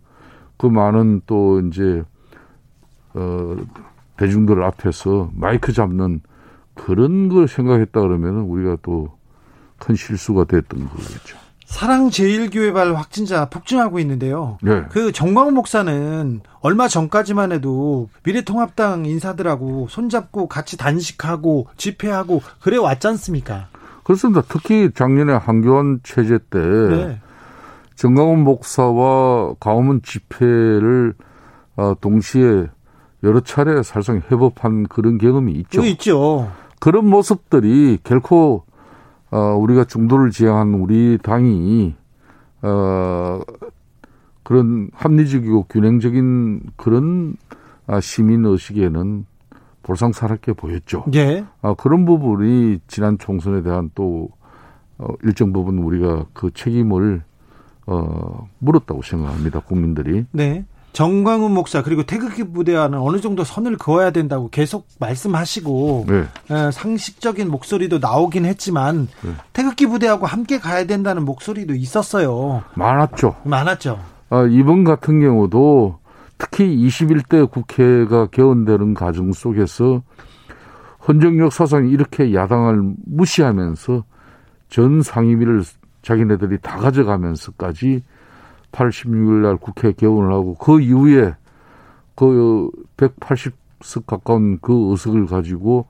[0.57, 2.03] 그 많은 또 이제
[3.13, 3.55] 어
[4.21, 6.21] 대중들 앞에서 마이크 잡는
[6.75, 9.21] 그런 걸 생각했다 그러면 우리가 또
[9.81, 11.37] 큰 실수가 됐던 거겠죠.
[11.65, 14.57] 사랑제일교회발 확진자 폭증하고 있는데요.
[14.61, 14.83] 네.
[14.89, 23.67] 그 정광훈 목사는 얼마 전까지만 해도 미래통합당 인사들하고 손잡고 같이 단식하고 집회하고 그래 왔지 않습니까?
[24.03, 24.41] 그렇습니다.
[24.47, 27.21] 특히 작년에 한교안 체제 때 네.
[27.95, 31.13] 정광훈 목사와 가오문 집회를
[31.77, 32.67] 어, 동시에
[33.23, 35.83] 여러 차례 살상 회법한 그런 경험이 있죠.
[35.83, 36.51] 있죠.
[36.79, 38.63] 그런 모습들이 결코
[39.29, 41.95] 어, 우리가 중도를 지향한 우리 당이
[42.63, 43.41] 어,
[44.43, 47.35] 그런 합리적이고 균형적인 그런
[47.87, 49.25] 아, 시민 의식에는
[49.83, 51.05] 볼상사납게 보였죠.
[51.15, 51.45] 예.
[51.61, 54.29] 아, 그런 부분이 지난 총선에 대한 또
[54.97, 57.23] 어, 일정 부분 우리가 그 책임을
[57.87, 59.59] 어, 물었다고 생각합니다.
[59.61, 60.25] 국민들이.
[60.31, 60.65] 네.
[60.93, 66.19] 정광훈 목사 그리고 태극기 부대와는 어느 정도 선을 그어야 된다고 계속 말씀하시고 네.
[66.49, 69.31] 에, 상식적인 목소리도 나오긴 했지만 네.
[69.53, 72.63] 태극기 부대하고 함께 가야 된다는 목소리도 있었어요.
[72.75, 73.35] 많았죠.
[73.43, 73.99] 많았죠.
[74.29, 75.99] 아, 이번 같은 경우도
[76.37, 80.01] 특히 21대 국회가 개헌되는 과정 속에서
[81.07, 84.03] 헌정역 사상이 이렇게 야당을 무시하면서
[84.69, 85.63] 전 상임위를
[86.01, 88.03] 자기네들이 다 가져가면서까지
[88.71, 91.35] 8월 16일 날 국회 개원을 하고 그 이후에
[92.15, 95.87] 그 180석 가까운 그 의석을 가지고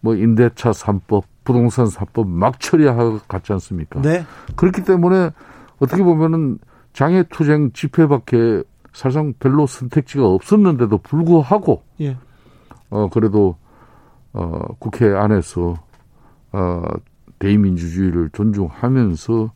[0.00, 4.00] 뭐 임대차 3법, 부동산 3법 막 처리하고 갔지 않습니까?
[4.02, 4.24] 네.
[4.56, 5.30] 그렇기 때문에
[5.78, 6.58] 어떻게 보면은
[6.92, 12.16] 장애 투쟁 집회밖에 사실상 별로 선택지가 없었는데도 불구하고 예.
[12.90, 13.56] 어 그래도
[14.34, 15.74] 어 국회 안에서
[16.52, 16.82] 어
[17.38, 19.50] 대의민주주의를 존중하면서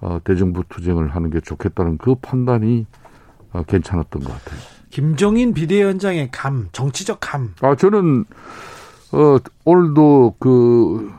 [0.00, 2.86] 어, 대정부 투쟁을 하는 게 좋겠다는 그 판단이
[3.52, 4.60] 어, 괜찮았던 것 같아요.
[4.90, 7.54] 김종인 비대위원장의 감, 정치적 감.
[7.60, 8.24] 아 저는
[9.12, 11.12] 어, 오늘도 그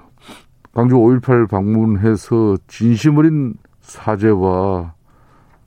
[0.73, 4.93] 광주 5.18 방문해서 진심 어린 사죄와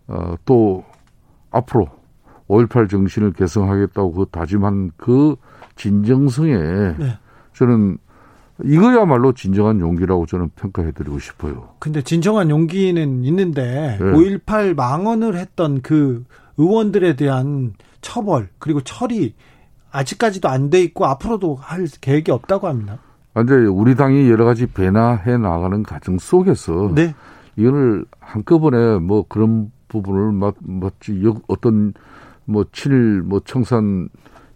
[0.09, 0.85] 어, 또
[1.51, 1.89] 앞으로
[2.49, 5.37] 5.18 정신을 개성하겠다고 그 다짐한 그
[5.77, 6.57] 진정성에
[6.99, 7.19] 네.
[7.55, 7.99] 저는
[8.63, 11.71] 이거야말로 진정한 용기라고 저는 평가해드리고 싶어요.
[11.81, 14.05] 근데 진정한 용기는 있는데 네.
[14.05, 16.25] 5.18 망언을 했던 그
[16.57, 19.35] 의원들에 대한 처벌 그리고 처리
[19.91, 22.99] 아직까지도 안 돼 있고 앞으로도 할 계획이 없다고 합니다.
[23.43, 27.15] 이제 우리 당이 여러 가지 변화해 나가는 과정 속에서 네.
[27.57, 31.95] 이거를 한꺼번에 뭐 그런 부분을 마치 어떤
[32.45, 34.09] 뭐 친일 뭐 청산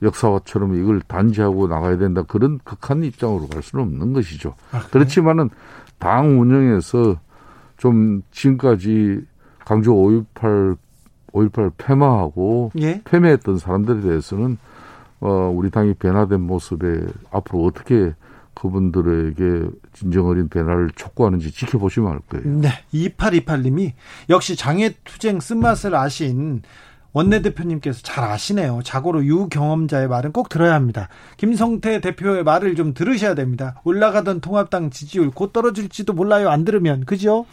[0.02, 4.54] 역사처럼 이걸 단지하고 나가야 된다 그런 극한 입장으로 갈 수는 없는 것이죠.
[4.72, 5.50] 아, 그렇지만은
[5.98, 7.16] 당 운영에서
[7.76, 9.20] 좀 지금까지
[9.64, 10.76] 강조 5.18
[11.32, 13.02] 5.18 폐마하고 예?
[13.04, 14.58] 폐매했던 사람들에 대해서는
[15.20, 18.14] 어 우리 당이 변화된 모습에 앞으로 어떻게
[18.54, 22.60] 그분들에게 진정 어린 변화를 촉구하는지 지켜보시면 알 거예요.
[22.60, 22.68] 네.
[22.92, 23.92] 2828님이
[24.30, 26.62] 역시 장애투쟁 쓴맛을 아신
[27.12, 28.80] 원내대표님께서 잘 아시네요.
[28.84, 31.08] 자고로 유경험자의 말은 꼭 들어야 합니다.
[31.36, 33.80] 김성태 대표의 말을 좀 들으셔야 됩니다.
[33.84, 36.50] 올라가던 통합당 지지율 곧 떨어질지도 몰라요.
[36.50, 37.04] 안 들으면.
[37.04, 37.46] 그죠?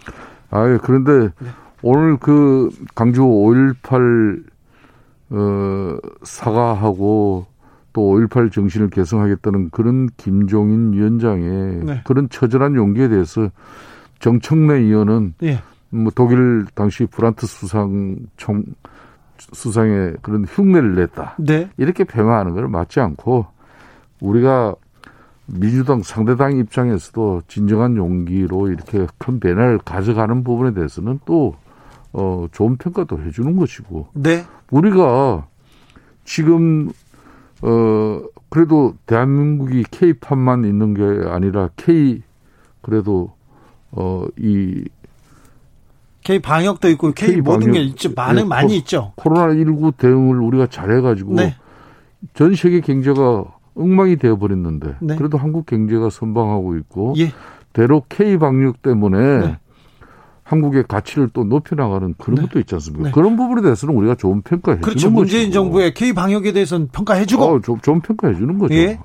[0.49, 1.49] 아, 그런데 네.
[1.81, 4.43] 오늘 그 강주 5.18
[5.31, 7.47] 어, 사과하고
[7.93, 12.01] 또 5.18 정신을 개성하겠다는 그런 김종인 위원장의 네.
[12.03, 13.49] 그런 처절한 용기에 대해서
[14.19, 15.61] 정청래 의원은 네.
[15.89, 18.63] 뭐 독일 당시 브란트 수상 총
[19.37, 21.35] 수상의 그런 흉내를 냈다.
[21.39, 21.69] 네.
[21.77, 23.45] 이렇게 폄하하는 걸 맞지 않고
[24.19, 24.75] 우리가
[25.47, 31.55] 민주당 상대당 입장에서도 진정한 용기로 이렇게 큰 변화를 가져가는 부분에 대해서는 또
[32.13, 34.07] 어, 좋은 평가도 해주는 것이고.
[34.13, 34.45] 네.
[34.71, 35.45] 우리가
[36.23, 36.89] 지금
[37.61, 42.21] 어 그래도 대한민국이 K-팝만 있는 게 아니라 K
[42.81, 43.33] 그래도
[43.91, 44.85] 어이
[46.25, 48.09] K 방역도 있고 K, K 모든 게 있죠.
[48.15, 49.13] 많은 네, 많이 있죠.
[49.15, 51.55] 코로나 19 대응을 우리가 잘해가지고 네.
[52.33, 55.15] 전 세계 경제가 엉망이 되어 버렸는데 네.
[55.17, 57.31] 그래도 한국 경제가 선방하고 있고 예.
[57.73, 59.57] 대로 K 방역 때문에 네.
[60.41, 62.41] 한국의 가치를 또 높여 나가는 그런 네.
[62.41, 63.03] 것도 있지 않습니까?
[63.05, 63.11] 네.
[63.11, 64.99] 그런 부분에 대해서는 우리가 좋은 평가해 그렇죠.
[64.99, 65.21] 주는 거죠.
[65.21, 68.73] 문재인 정부의 K 방역에 대해서는 평가해 주고 어, 좀, 좋은 평가해 주는 거죠.
[68.73, 68.99] 예.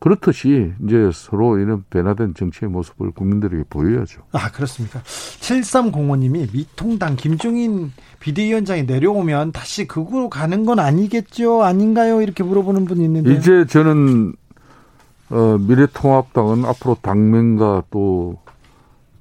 [0.00, 4.22] 그렇듯이 이제 서로 이런 변화된 정치의 모습을 국민들에게 보여야죠.
[4.32, 5.00] 아 그렇습니까?
[5.02, 11.62] 7305님이 미통당 김종인 비대위원장이 내려오면 다시 극으로 가는 건 아니겠죠?
[11.62, 12.22] 아닌가요?
[12.22, 14.32] 이렇게 물어보는 분이 있는데 이제 저는
[15.28, 18.38] 어, 미래통합당은 앞으로 당명과 또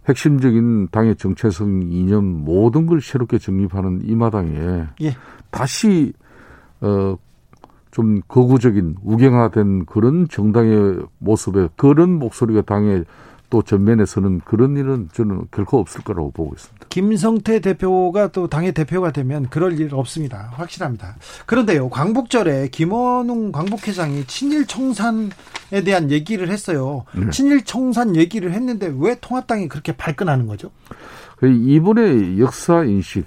[0.08, 5.16] 핵심적인 당의 정체성 이념 모든 걸 새롭게 정립하는 이 마당에 예.
[5.52, 6.14] 다시
[6.80, 7.18] 어,
[7.92, 13.04] 좀 거구적인 우경화된 그런 정당의 모습에 그런 목소리가 당에
[13.50, 16.86] 또 전면에 서는 그런 일은 저는 결코 없을 거라고 보고 있습니다.
[16.90, 20.52] 김성태 대표가 또 당의 대표가 되면 그럴 일 없습니다.
[20.54, 21.16] 확실합니다.
[21.48, 27.06] 그런데요, 광복절에 김원웅 광복회장이 친일 청산에 대한 얘기를 했어요.
[27.16, 27.30] 네.
[27.32, 30.70] 친일 청산 얘기를 했는데 왜 통합당이 그렇게 발끈하는 거죠?
[31.38, 33.26] 그 이분의 역사 인식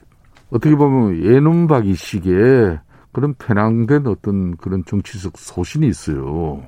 [0.51, 2.79] 어떻게 보면 예눈박이식의
[3.12, 6.62] 그런 편향된 어떤 그런 정치적 소신이 있어요.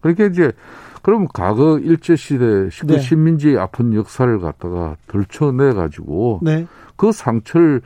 [0.00, 0.52] 그러니까 이제
[1.02, 2.98] 그럼 과거 일제 시대 그 네.
[2.98, 6.66] 식민지의 아픈 역사를 갖다가 덜쳐내 가지고 네.
[6.96, 7.82] 그 상처를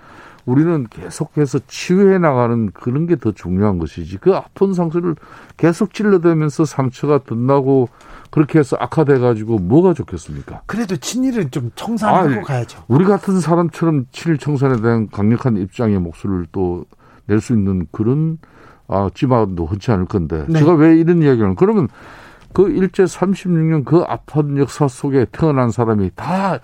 [0.46, 5.14] 우리는 계속해서 치유해 나가는 그런 게 더 중요한 것이지 그 아픈 상처를
[5.58, 7.90] 계속 찔러대면서 상처가 덧나고
[8.30, 10.62] 그렇게 해서 악화돼 가지고 뭐가 좋겠습니까?
[10.66, 12.82] 그래도 친일은 좀 청산하고 아, 가야죠.
[12.88, 16.86] 우리 같은 사람처럼 친일 청산에 대한 강력한 입장의 목소리를 또
[17.26, 18.38] 낼 수 있는 그런
[18.88, 20.58] 아, 지만도 흔치 않을 건데 네.
[20.58, 21.88] 제가 왜 이런 이야기를 그러면
[22.52, 26.58] 그 일제 36년 그 아픈 역사 속에 태어난 사람이 다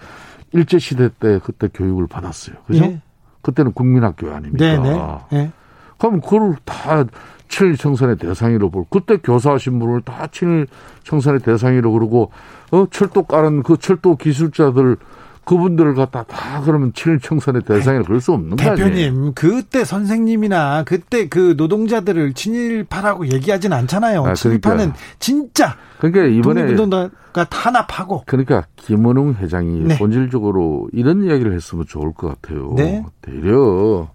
[0.52, 2.56] 일제 시대 때 그때 교육을 받았어요.
[2.66, 2.84] 그죠?
[2.84, 3.00] 예.
[3.42, 4.64] 그때는 국민학교 아닙니까?
[4.64, 5.18] 네네.
[5.34, 5.52] 예.
[5.98, 7.04] 그럼 그걸 다
[7.48, 8.84] 친일 청산의 대상이로 볼.
[8.90, 10.66] 그때 교사하신 분을 다 친일
[11.04, 12.32] 청산의 대상이로 그러고
[12.72, 14.96] 어 철도 깔은 그 철도 기술자들
[15.46, 18.74] 그분들을 갖다 다 그러면 친일청산의 대상이라 그럴 수 없는 거예요.
[18.74, 24.18] 대표님, 그때 선생님이나 그때 그 노동자들을 친일파라고 얘기하진 않잖아요.
[24.18, 24.34] 아, 그러니까.
[24.34, 27.10] 친일파는 진짜 그러니까 이번에 운동가
[27.48, 29.98] 탄압하고 그러니까 김원웅 회장이 네.
[29.98, 32.74] 본질적으로 이런 이야기를 했으면 좋을 것 같아요.
[32.76, 33.04] 네.
[33.22, 34.08] 되려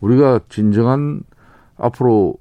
[0.00, 1.20] 우리가 진정한
[1.76, 2.34] 앞으로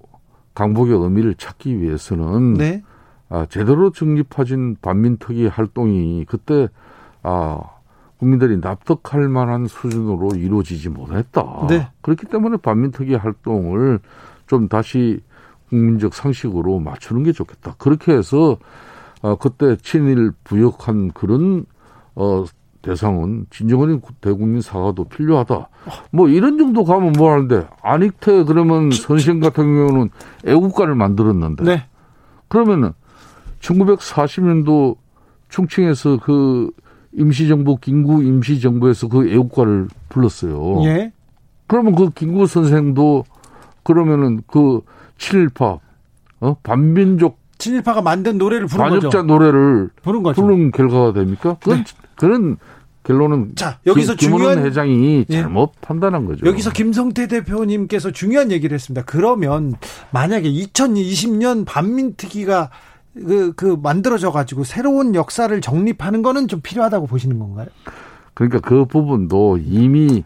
[0.53, 2.81] 강복의 의미를 찾기 위해서는 네.
[3.27, 6.69] 아, 제대로 정립해진 반민특위 활동이 그때
[7.21, 7.59] 아
[8.25, 11.67] 국민들이 납득할 만한 수준으로 이루어지지 못했다.
[11.69, 11.89] 네.
[12.01, 13.99] 그렇기 때문에 반민특위 활동을
[14.47, 15.19] 좀 다시
[15.69, 17.75] 국민적 상식으로 맞추는 게 좋겠다.
[17.77, 18.57] 그렇게 해서
[19.21, 21.65] 어, 그때 친일 부역한 그런
[22.15, 22.45] 어,
[22.81, 25.69] 대상은 진정한 대국민 사과도 필요하다.
[26.11, 30.09] 뭐 이런 정도 가면 뭐 하는데 안익태 그러면 선생 같은 경우는
[30.45, 31.85] 애국가를 만들었는데 네.
[32.47, 32.93] 그러면은
[33.61, 34.97] 1940년도
[35.49, 36.71] 충청에서 그
[37.17, 40.83] 임시정부 김구 임시정부에서 그 애국가를 불렀어요.
[40.85, 41.11] 예.
[41.67, 43.25] 그러면 그 김구 선생도
[43.83, 44.81] 그러면은 그
[45.17, 45.79] 친일파
[46.41, 49.23] 어 반민족 친일파가 만든 노래를 부른 반역자 거죠.
[49.23, 50.41] 노래를 부른 거죠.
[50.41, 51.57] 부른 결과가 됩니까?
[51.61, 51.83] 그건 네.
[52.15, 52.57] 그런
[53.03, 55.41] 결론은 자 여기서 김, 중요한 회장이 예.
[55.41, 55.81] 잘못 예.
[55.81, 56.45] 판단한 거죠.
[56.45, 59.03] 여기서 김성태 대표님께서 중요한 얘기를 했습니다.
[59.05, 59.73] 그러면
[60.11, 62.71] 만약에 2020년 반민특위가
[63.15, 67.67] 그, 그 만들어져 가지고 새로운 역사를 정립하는 거는 좀 필요하다고 보시는 건가요?
[68.33, 70.23] 그러니까 그 부분도 이미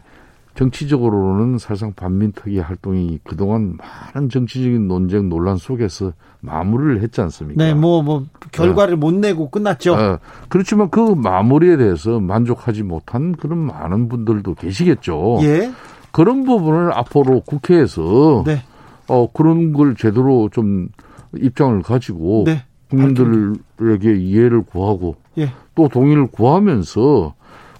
[0.54, 7.64] 정치적으로는 사실상 반민특위 활동이 그동안 많은 정치적인 논쟁 논란 속에서 마무리를 했지 않습니까?
[7.64, 9.00] 네, 뭐, 뭐, 결과를 네.
[9.00, 9.96] 못 내고 끝났죠.
[9.96, 10.16] 네.
[10.48, 15.38] 그렇지만 그 마무리에 대해서 만족하지 못한 그런 많은 분들도 계시겠죠.
[15.42, 15.70] 예.
[16.10, 18.62] 그런 부분을 앞으로 국회에서 네.
[19.06, 20.88] 어, 그런 걸 제대로 좀
[21.36, 22.64] 입장을 가지고 네.
[22.90, 25.52] 국민들에게 이해를 구하고 예.
[25.74, 27.34] 또 동의를 구하면서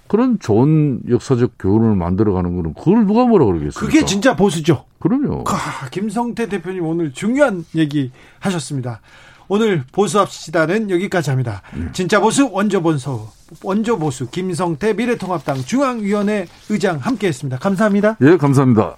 [0.07, 3.79] 그런 좋은 역사적 교훈을 만들어가는 거는 그걸 누가 뭐라 그러겠습니까?
[3.79, 4.85] 그게 진짜 보수죠.
[4.99, 5.43] 그럼요.
[5.47, 8.99] 아, 김성태 대표님 오늘 중요한 얘기 하셨습니다.
[9.47, 11.61] 오늘 보수합시다는 여기까지 합니다.
[11.73, 11.85] 네.
[11.91, 13.27] 진짜 보수 원조 보수
[13.63, 17.57] 원조 보수 김성태 미래통합당 중앙위원회 의장 함께했습니다.
[17.59, 18.17] 감사합니다.
[18.21, 18.95] 예, 감사합니다.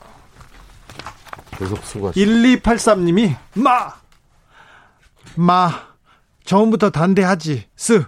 [1.58, 2.62] 계속 수고하십니다.
[2.62, 3.94] 1283님이 마!
[5.36, 5.93] 마!
[6.44, 7.66] 처음부터 단디하지.
[7.76, 8.04] 스!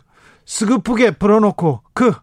[0.46, 2.14] 스급프게 불어놓고 그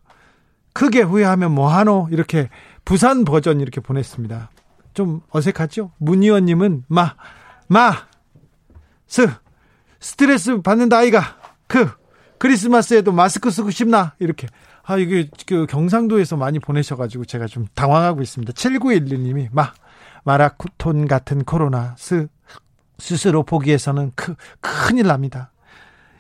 [0.72, 2.09] 크게 후회하면 뭐하노?
[2.11, 2.48] 이렇게
[2.85, 4.51] 부산 버전 이렇게 보냈습니다.
[4.94, 5.92] 좀 어색하죠?
[5.98, 7.14] 문희원님은 마,
[7.68, 7.94] 마,
[9.07, 9.29] 스,
[10.01, 11.90] 스트레스 받는다 아이가 그
[12.38, 14.14] 크리스마스에도 마스크 쓰고 싶나?
[14.18, 14.48] 이렇게.
[14.85, 18.53] 아, 이게 그 경상도에서 많이 보내셔가지고 제가 좀 당황하고 있습니다.
[18.53, 19.72] 7912님이 마,
[20.25, 22.27] 마라톤 같은 코로나 스,
[22.98, 25.53] 스스로 포기해서는 크, 큰일 납니다.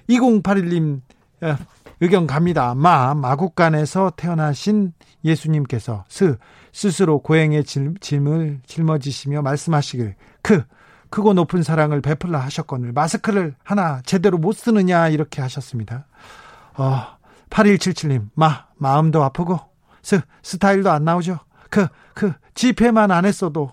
[0.08, 1.00] 2081님
[2.00, 2.74] 의견 갑니다.
[2.74, 4.92] 마, 마국간에서 태어나신
[5.24, 6.36] 예수님께서 스,
[6.72, 10.64] 스스로 고행의 짐을 짊어지시며 말씀하시길 그,
[11.10, 16.06] 크고 높은 사랑을 베풀라 하셨거늘 마스크를 하나 제대로 못 쓰느냐 이렇게 하셨습니다.
[16.76, 17.02] 어,
[17.50, 19.60] 8177님, 마, 마음도 아프고,
[20.02, 21.38] 스, 스타일도 안 나오죠.
[21.70, 23.72] 그, 그, 집회만 안 했어도.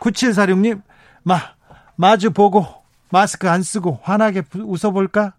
[0.00, 0.82] 9746님,
[1.22, 1.38] 마,
[1.96, 2.66] 마주 보고,
[3.10, 5.34] 마스크 안 쓰고, 환하게 웃어볼까?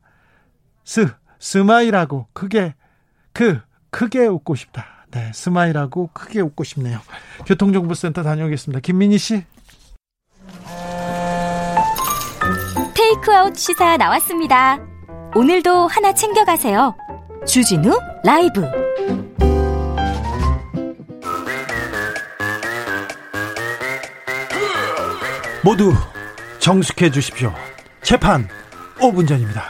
[0.84, 1.08] 스,
[1.40, 2.76] 스마일하고 크게
[3.34, 4.86] 그 크게 웃고 싶다.
[5.12, 7.00] 네, 스마일하고 크게 웃고 싶네요.
[7.46, 8.80] 교통정보센터 다녀오겠습니다.
[8.82, 9.46] 김민희 씨.
[12.94, 14.80] 테이크아웃 시사 나왔습니다.
[15.36, 16.96] 오늘도 하나 챙겨가세요.
[17.48, 18.66] 주진우 라이브.
[25.64, 25.94] 모두
[26.60, 27.54] 정숙해 주십시오.
[28.02, 28.48] 재판
[29.00, 29.64] 5분 전입니다.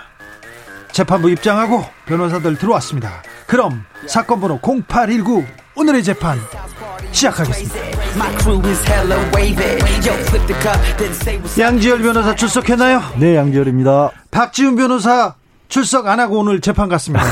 [0.92, 3.22] 재판부 입장하고 변호사들 들어왔습니다.
[3.48, 6.38] 그럼 사건 번호 0819 오늘의 재판
[7.12, 7.76] 시작하겠습니다.
[11.60, 13.02] 양지열 변호사 출석했나요?
[13.20, 14.12] 네, 양지열입니다.
[14.32, 15.36] 박지훈 변호사
[15.68, 17.24] 출석 안 하고 오늘 재판 갔습니다.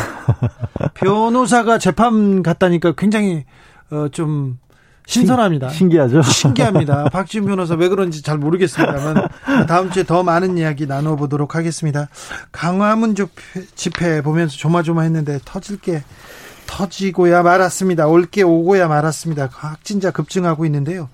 [0.93, 3.46] 변호사가 재판 갔다니까 굉장히
[3.89, 4.60] 어, 좀
[5.08, 5.70] 신선합니다.
[5.70, 7.06] 신, 기하죠 신기합니다.
[7.12, 9.28] 박지훈 변호사 왜 그런지 잘 모르겠습니다만
[9.67, 12.10] 다음 주에 더 많은 이야기 나눠보도록 하겠습니다.
[12.52, 13.15] 강화문
[13.76, 16.04] 집회 보면서 조마조마했는데 터질 게
[16.67, 18.08] 터지고야 말았습니다.
[18.08, 19.50] 올 게 오고야 말았습니다.
[19.52, 21.08] 확진자 급증하고 있는데요.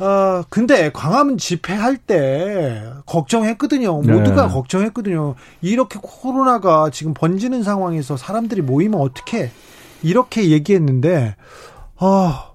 [0.00, 4.00] 어, 근데 광화문 집회할 때 걱정했거든요.
[4.02, 4.52] 모두가 네.
[4.52, 5.36] 걱정했거든요.
[5.62, 9.50] 이렇게 코로나가 지금 번지는 상황에서 사람들이 모이면 어떻게
[10.02, 11.36] 이렇게 얘기했는데,
[11.96, 12.47] 어,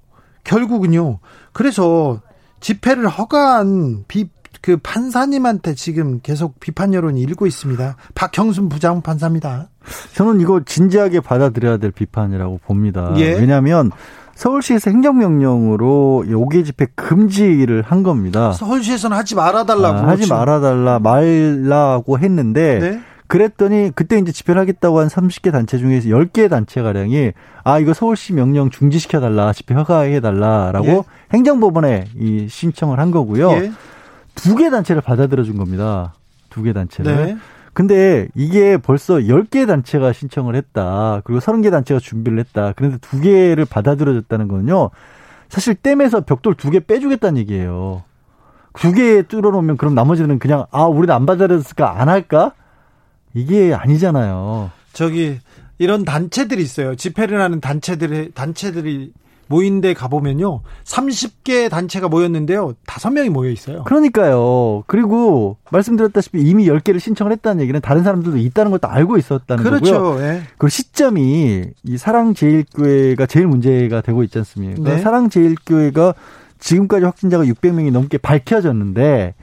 [0.43, 1.19] 결국은요.
[1.51, 2.21] 그래서
[2.59, 4.29] 집회를 허가한 비,
[4.61, 7.97] 그 판사님한테 지금 계속 비판 여론이 일고 있습니다.
[8.15, 9.69] 박형순 부장 판사입니다.
[10.15, 13.13] 저는 이거 진지하게 받아들여야 될 비판이라고 봅니다.
[13.17, 13.33] 예.
[13.33, 13.91] 왜냐하면
[14.35, 18.51] 서울시에서 행정명령으로 요기 집회 금지를 한 겁니다.
[18.53, 19.99] 서울시에서는 하지 말아달라고.
[19.99, 23.01] 아, 하지 말아달라, 말라고 했는데, 네?
[23.27, 27.31] 그랬더니 그때 이제 집회를 하겠다고 한 30개 단체 중에서 10개 단체 가량이
[27.63, 31.01] 아 이거 서울시 명령 중지시켜 달라 집회 허가해 달라라고 예.
[31.33, 33.51] 행정법원에 이 신청을 한 거고요.
[33.53, 33.71] 예.
[34.35, 36.13] 두개 단체를 받아들여 준 겁니다.
[36.49, 37.25] 두 개 단체를.
[37.25, 37.37] 네.
[37.73, 41.21] 근데 이게 벌써 10개 단체가 신청을 했다.
[41.23, 42.73] 그리고 30개 단체가 준비를 했다.
[42.75, 44.91] 그런데 두 개를 받아들여 줬다는 거는요.
[45.49, 48.03] 사실 댐에서 벽돌 두 개 빼주겠다는 얘기예요.
[48.75, 52.53] 두 개 뚫어 놓으면 그럼 나머지는 그냥 아 우리는 안 받아들였을까 안 할까?
[53.33, 54.71] 이게 아니잖아요.
[54.93, 55.39] 저기
[55.77, 56.95] 이런 단체들이 있어요.
[56.95, 59.11] 집회를 하는 단체들이 단체들이
[59.47, 60.61] 모인 데 가보면요.
[60.85, 62.73] 30개 단체가 모였는데요.
[62.87, 63.83] 5명이 모여 있어요.
[63.83, 64.83] 그러니까요.
[64.87, 69.91] 그리고 말씀드렸다시피 이미 10개를 신청을 했다는 얘기는 다른 사람들도 있다는 것도 알고 있었다는 그렇죠.
[69.91, 70.23] 거고요.
[70.23, 70.43] 예.
[70.57, 74.81] 그 시점이 이 사랑제일교회가 제일 문제가 되고 있지 않습니까?
[74.81, 74.99] 네.
[74.99, 76.15] 사랑제일교회가
[76.59, 79.35] 지금까지 확진자가 600명이 넘게 밝혀졌는데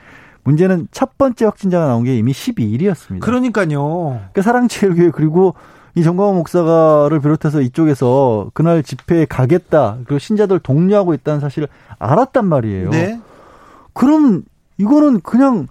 [0.50, 3.20] 문제는 첫 번째 확진자가 나온 게 이미 12일이었습니다.
[3.20, 4.08] 그러니까요.
[4.08, 5.54] 그러니까 사랑제일교회 그리고
[5.94, 12.90] 이 정광호 목사가를 비롯해서 이쪽에서 그날 집회에 가겠다 그리고 신자들 독려하고 있다는 사실을 알았단 말이에요.
[12.90, 13.20] 네.
[13.92, 14.42] 그럼
[14.78, 15.66] 이거는 그냥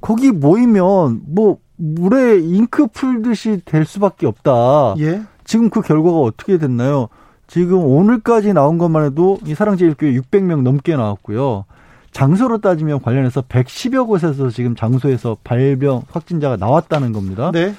[0.00, 4.94] 거기 모이면 뭐 물에 잉크 풀듯이 될 수밖에 없다.
[4.98, 5.22] 예.
[5.44, 7.08] 지금 그 결과가 어떻게 됐나요?
[7.46, 11.66] 지금 오늘까지 나온 것만 해도 이 사랑제일교회 600명 넘게 나왔고요.
[12.14, 17.50] 장소로 따지면 관련해서 110여 곳에서 지금 장소에서 발병 확진자가 나왔다는 겁니다.
[17.52, 17.74] 네.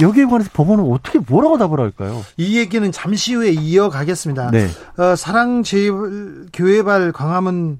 [0.00, 2.22] 여기에 관해서 법원은 어떻게 뭐라고 답을 할까요?
[2.36, 4.50] 이 얘기는 잠시 후에 이어가겠습니다.
[4.50, 4.68] 네.
[4.98, 7.78] 어, 사랑제일교회발 광화문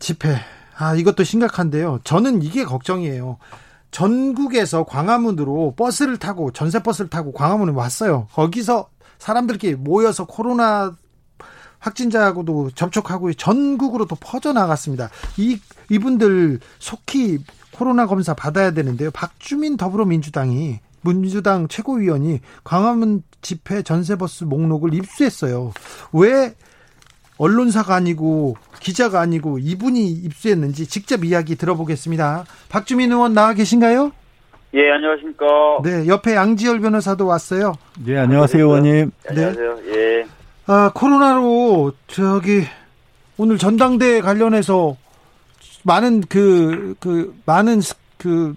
[0.00, 0.36] 집회.
[0.76, 2.00] 아, 이것도 심각한데요.
[2.04, 3.38] 저는 이게 걱정이에요.
[3.90, 8.26] 전국에서 광화문으로 버스를 타고 전세 버스를 타고 광화문에 왔어요.
[8.32, 10.94] 거기서 사람들끼리 모여서 코로나
[11.78, 15.10] 확진자하고도 접촉하고 전국으로 또 퍼져나갔습니다.
[15.36, 15.58] 이
[15.90, 17.38] 이분들 속히
[17.72, 19.10] 코로나 검사 받아야 되는데요.
[19.12, 25.72] 박주민 더불어민주당이 민주당 최고위원이 광화문 집회 전세버스 목록을 입수했어요.
[26.12, 26.54] 왜
[27.38, 32.44] 언론사가 아니고 기자가 아니고 이분이 입수했는지 직접 이야기 들어보겠습니다.
[32.68, 34.12] 박주민 의원 나와 계신가요?
[34.74, 35.46] 예, 안녕하십니까.
[35.82, 37.74] 네, 옆에 양지열 변호사도 왔어요.
[38.04, 39.12] 네, 안녕하세요, 의원님.
[39.34, 39.44] 네.
[39.44, 39.78] 안녕하세요.
[39.94, 40.26] 예.
[40.70, 42.60] 아, 코로나로 저기
[43.38, 44.98] 오늘 전당대 관련해서
[45.82, 47.80] 많은 그, 그, 많은
[48.18, 48.54] 그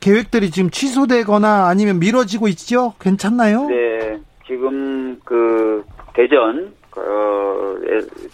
[0.00, 2.94] 계획들이 지금 취소되거나 아니면 미뤄지고 있죠?
[3.00, 3.68] 괜찮나요?
[3.68, 7.76] 네, 지금 그 대전 어,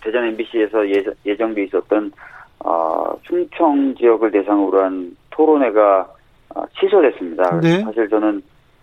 [0.03, 0.89] 대전 MBC에서
[1.27, 2.13] 예정, 돼 있었던
[2.61, 6.09] 어, 충청 지역을 대상으로 한 토론회가
[6.55, 7.61] 어, 취소됐습니다.
[7.61, 7.83] 네.
[7.83, 8.43] 사실 저는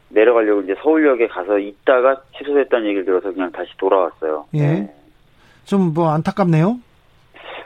[0.10, 4.46] 내려가려고 이제 서울역에 가서 있다가 취소됐다는 얘기를 들어서 그냥 다시 돌아왔어요.
[4.56, 4.60] 예.
[4.60, 4.96] 네.
[5.66, 6.80] 좀뭐 안타깝네요.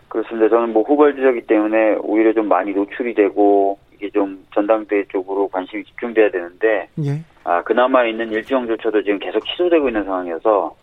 [0.10, 0.50] 그렇습니다.
[0.50, 6.30] 저는 뭐 후발주자기 때문에 오히려 좀 많이 노출이 되고 이게 좀 전당대 쪽으로 관심이 집중돼야
[6.30, 7.24] 되는데 예.
[7.44, 10.76] 아 그나마 있는 일정조차도 지금 계속 취소되고 있는 상황이어서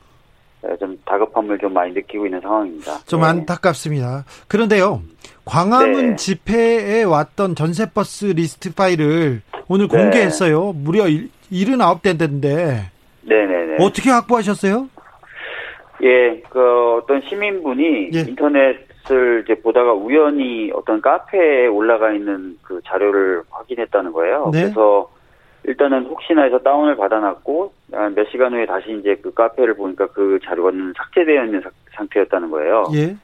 [0.63, 2.99] 네, 좀 다급함을 좀 많이 느끼고 있는 상황입니다.
[3.07, 3.27] 좀 네.
[3.27, 4.25] 안타깝습니다.
[4.49, 5.01] 그런데요,
[5.45, 6.17] 광화문 네.
[6.17, 9.97] 집회에 왔던 전세버스 리스트 파일을 오늘 네.
[9.97, 10.73] 공개했어요.
[10.73, 11.07] 무려
[11.51, 12.85] 79대인데.
[13.23, 13.77] 네네네.
[13.81, 14.89] 어떻게 확보하셨어요?
[16.03, 18.21] 예, 그 어떤 시민분이 예.
[18.21, 24.51] 인터넷을 이제 보다가 우연히 어떤 카페에 올라가 있는 그 자료를 확인했다는 거예요.
[24.53, 24.63] 네.
[24.63, 25.11] 그래서
[25.65, 27.73] 일단은 혹시나 해서 다운을 받아놨고
[28.15, 32.87] 몇 시간 후에 다시 이제 그 카페를 보니까 그 자료는 삭제되어 있는 상태였다는 거예요.
[32.95, 33.15] 예.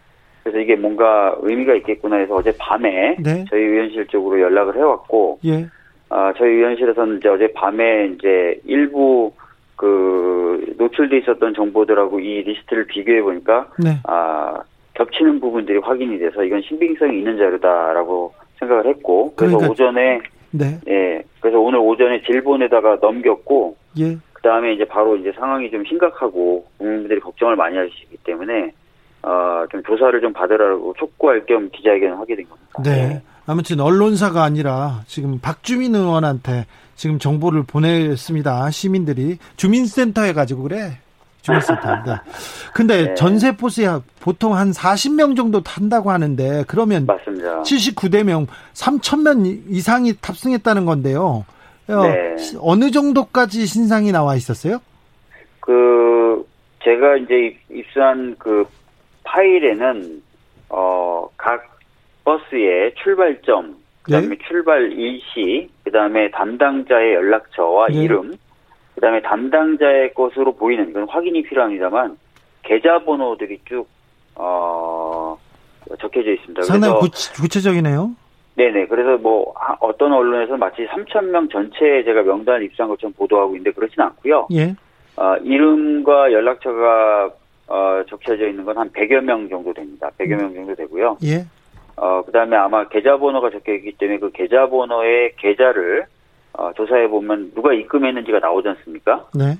[0.43, 3.45] 그래서 이게 뭔가 의미가 있겠구나 해서 어제 밤에 네.
[3.49, 5.67] 저희 의원실 쪽으로 연락을 해왔고, 예.
[6.09, 9.33] 아, 저희 의원실에서는 이제 어제 밤에 이제 일부
[9.77, 13.99] 그 노출돼 있었던 정보들하고 이 리스트를 비교해 보니까 네.
[14.05, 14.59] 아
[14.95, 20.21] 겹치는 부분들이 확인이 돼서 이건 신빙성이 있는 자료다라고 생각을 했고 그래서 그러니까, 오전에
[20.53, 20.81] 네.
[20.89, 21.23] 예.
[21.41, 24.17] 그래서 오늘 오전에 질본에다가 넘겼고 예.
[24.33, 28.73] 그다음에 이제 바로 이제 상황이 좀 심각하고 국민들이 걱정을 많이 하시기 때문에
[29.23, 32.83] 어, 좀 조사를 좀 받으라고 촉구할 겸 기자회견을 하게 된 겁니다.
[32.83, 33.09] 네.
[33.09, 33.23] 네.
[33.47, 36.67] 아무튼 언론사가 아니라 지금 박주민 의원한테
[36.97, 38.71] 지금 정보를 보냈습니다.
[38.71, 40.99] 시민들이 주민센터에 가지고 그래.
[41.43, 42.03] 주민센터.
[42.05, 42.13] 네.
[42.75, 43.15] 근데 네.
[43.15, 47.63] 전세 포스야 보통 한 40명 정도 탄다고 하는데 그러면 맞습니다.
[47.63, 51.45] 79대 명 3천 명 이상이 탑승했다는 건데요.
[51.89, 52.35] 어, 네.
[52.61, 54.81] 어느 정도까지 신상이 나와 있었어요?
[55.61, 56.45] 그
[56.83, 58.65] 제가 이제 입수한 그
[59.23, 60.23] 파일에는
[60.69, 61.76] 어각
[62.27, 64.39] 버스의 출발점, 그다음에 네.
[64.49, 68.03] 출발 일시, 그다음에 담당자의 연락처와 네.
[68.03, 68.35] 이름,
[68.97, 72.19] 그다음에 담당자의 것으로 보이는 건 확인이 필요합니다만
[72.65, 73.87] 계좌번호들이 쭉
[74.35, 75.39] 어,
[76.01, 76.63] 적혀져 있습니다.
[76.63, 76.95] 상당히
[77.39, 78.11] 구체, 적이네요
[78.57, 78.87] 네네.
[78.87, 84.01] 그래서 뭐 어떤 언론에서 마치 3천 명 전체에 제가 명단을 입수한 것처럼 보도하고 있는데 그렇진
[84.01, 84.49] 않고요.
[84.53, 84.75] 예.
[85.17, 87.31] 어, 이름과 연락처가
[87.69, 90.11] 어, 적혀져 있는 건 한 100여 명 정도 됩니다.
[90.19, 91.19] 100여 명 정도 되고요.
[91.25, 91.45] 예.
[91.97, 96.07] 어, 그 다음에 아마 계좌번호가 적혀 있기 때문에 그 계좌번호의 계좌를
[96.53, 99.27] 어, 조사해 보면 누가 입금했는지가 나오지 않습니까?
[99.35, 99.57] 네.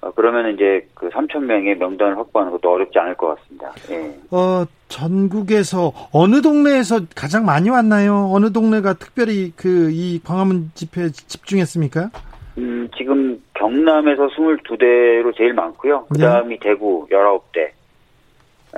[0.00, 3.72] 어, 그러면 이제 그 3천 명의 명단을 확보하는 것도 어렵지 않을 것 같습니다.
[3.90, 4.14] 예.
[4.30, 8.30] 어, 전국에서 어느 동네에서 가장 많이 왔나요?
[8.32, 12.10] 어느 동네가 특별히 그 이 광화문 집회에 집중했습니까?
[12.58, 16.06] 음, 지금 경남에서 22대로 제일 많고요.
[16.08, 16.68] 그 다음이 네.
[16.68, 17.70] 대구 19대.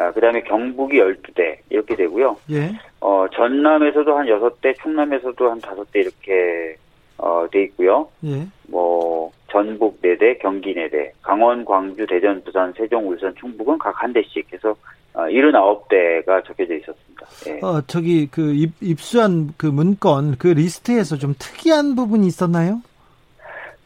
[0.00, 2.34] 아, 그 다음에 경북이 12대 이렇게 되고요.
[2.52, 2.72] 예.
[3.00, 6.74] 어, 전남에서도 한 6대, 충남에서도 한 5대 이렇게
[7.18, 8.08] 어, 돼 있고요.
[8.24, 8.46] 예.
[8.68, 14.50] 뭐 전북 4대, 경기 4대, 강원, 광주, 대전, 부산, 세종, 울산, 충북은 각 한 대씩
[14.50, 14.74] 해서
[15.12, 17.26] 어, 79대가 적혀져 있었습니다.
[17.48, 17.60] 예.
[17.62, 22.80] 어, 저기 그 입, 입수한 그 문건 그 리스트에서 좀 특이한 부분이 있었나요?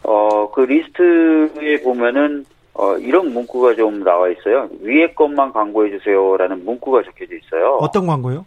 [0.05, 2.45] 어, 그 리스트에 보면은
[2.75, 4.69] 어, 이런 문구가 좀 나와 있어요.
[4.83, 7.79] 위에 것만 광고해 주세요라는 문구가 적혀져 있어요.
[7.81, 8.45] 어떤 광고요?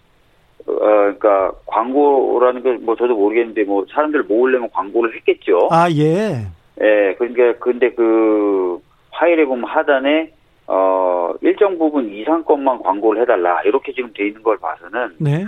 [0.68, 5.70] 어, 그러니까 광고라는 게 뭐 저도 모르겠는데 뭐 사람들 모으려면 광고를 했겠죠.
[5.72, 6.46] 아 예.
[6.82, 8.80] 예, 그러니까 근데 그
[9.12, 10.32] 파일에 보면 하단에
[10.68, 15.46] 어 일정 부분 이상 것만 광고를 해달라 이렇게 지금 돼 있는 걸 봐서는 네.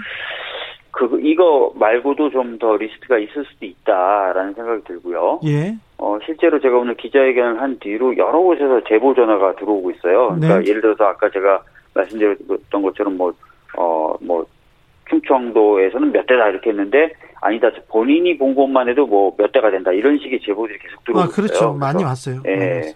[0.91, 5.39] 그 이거 말고도 좀 더 리스트가 있을 수도 있다라는 생각이 들고요.
[5.45, 5.75] 예.
[5.97, 10.27] 어 실제로 제가 오늘 기자회견을 한 뒤로 여러 곳에서 제보 전화가 들어오고 있어요.
[10.35, 10.65] 그러니까 네.
[10.67, 11.61] 예를 들어서 아까 제가
[11.93, 13.33] 말씀드렸던 것처럼 뭐
[13.77, 14.45] 어뭐 뭐
[15.09, 20.17] 충청도에서는 몇 대다 이렇게 했는데 아니다 본인이 본 것만 해도 뭐 몇 대가 된다 이런
[20.17, 21.53] 식의 제보들이 계속 들어오고 아, 그렇죠.
[21.53, 21.73] 있어요.
[21.73, 22.41] 많이 왔어요.
[22.45, 22.55] 예.
[22.55, 22.93] 네.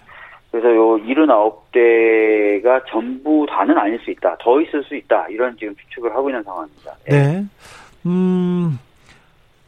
[0.51, 4.37] 그래서 요 79대가 전부 다는 아닐 수 있다.
[4.39, 5.27] 더 있을 수 있다.
[5.29, 6.91] 이런 지금 추측을 하고 있는 상황입니다.
[7.09, 7.11] 예.
[7.11, 7.43] 네.
[8.06, 8.80] 음,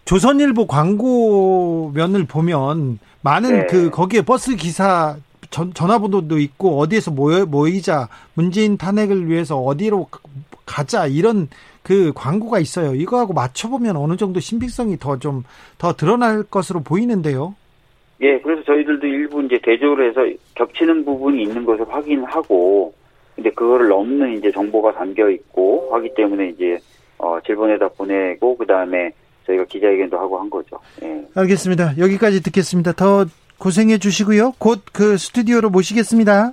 [0.05, 3.65] 조선일보 광고면을 보면 많은 네.
[3.67, 5.17] 그 거기에 버스 기사
[5.49, 10.07] 전, 전화번호도 있고 어디에서 모여, 모이자 문재인 탄핵을 위해서 어디로
[10.65, 11.47] 가자 이런
[11.81, 12.95] 그 광고가 있어요.
[12.95, 17.55] 이거하고 맞춰보면 어느 정도 신빙성이 더 좀더 더 드러날 것으로 보이는데요.
[18.21, 20.21] 예, 그래서 저희들도 일부 이제 대조를 해서
[20.55, 22.93] 겹치는 부분이 있는 것을 확인하고,
[23.35, 26.79] 근데 그거를 넘는 이제 정보가 담겨 있고 하기 때문에 이제
[27.17, 29.11] 어 질본에다 보내고 그 다음에
[29.45, 30.79] 저희가 기자회견도 하고 한 거죠.
[31.03, 31.25] 예.
[31.35, 31.97] 알겠습니다.
[31.97, 32.93] 여기까지 듣겠습니다.
[32.93, 33.25] 더
[33.57, 34.53] 고생해 주시고요.
[34.57, 36.51] 곧 그 스튜디오로 모시겠습니다.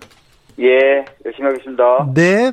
[0.60, 2.12] 예, 열심히 하겠습니다.
[2.14, 2.52] 네.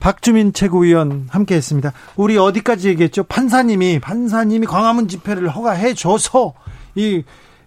[0.00, 1.92] 박주민 최고위원 함께 했습니다.
[2.16, 3.22] 우리 어디까지 얘기했죠?
[3.24, 6.54] 판사님이 판사님이 광화문 집회를 허가해 줘서
[6.94, 7.22] 이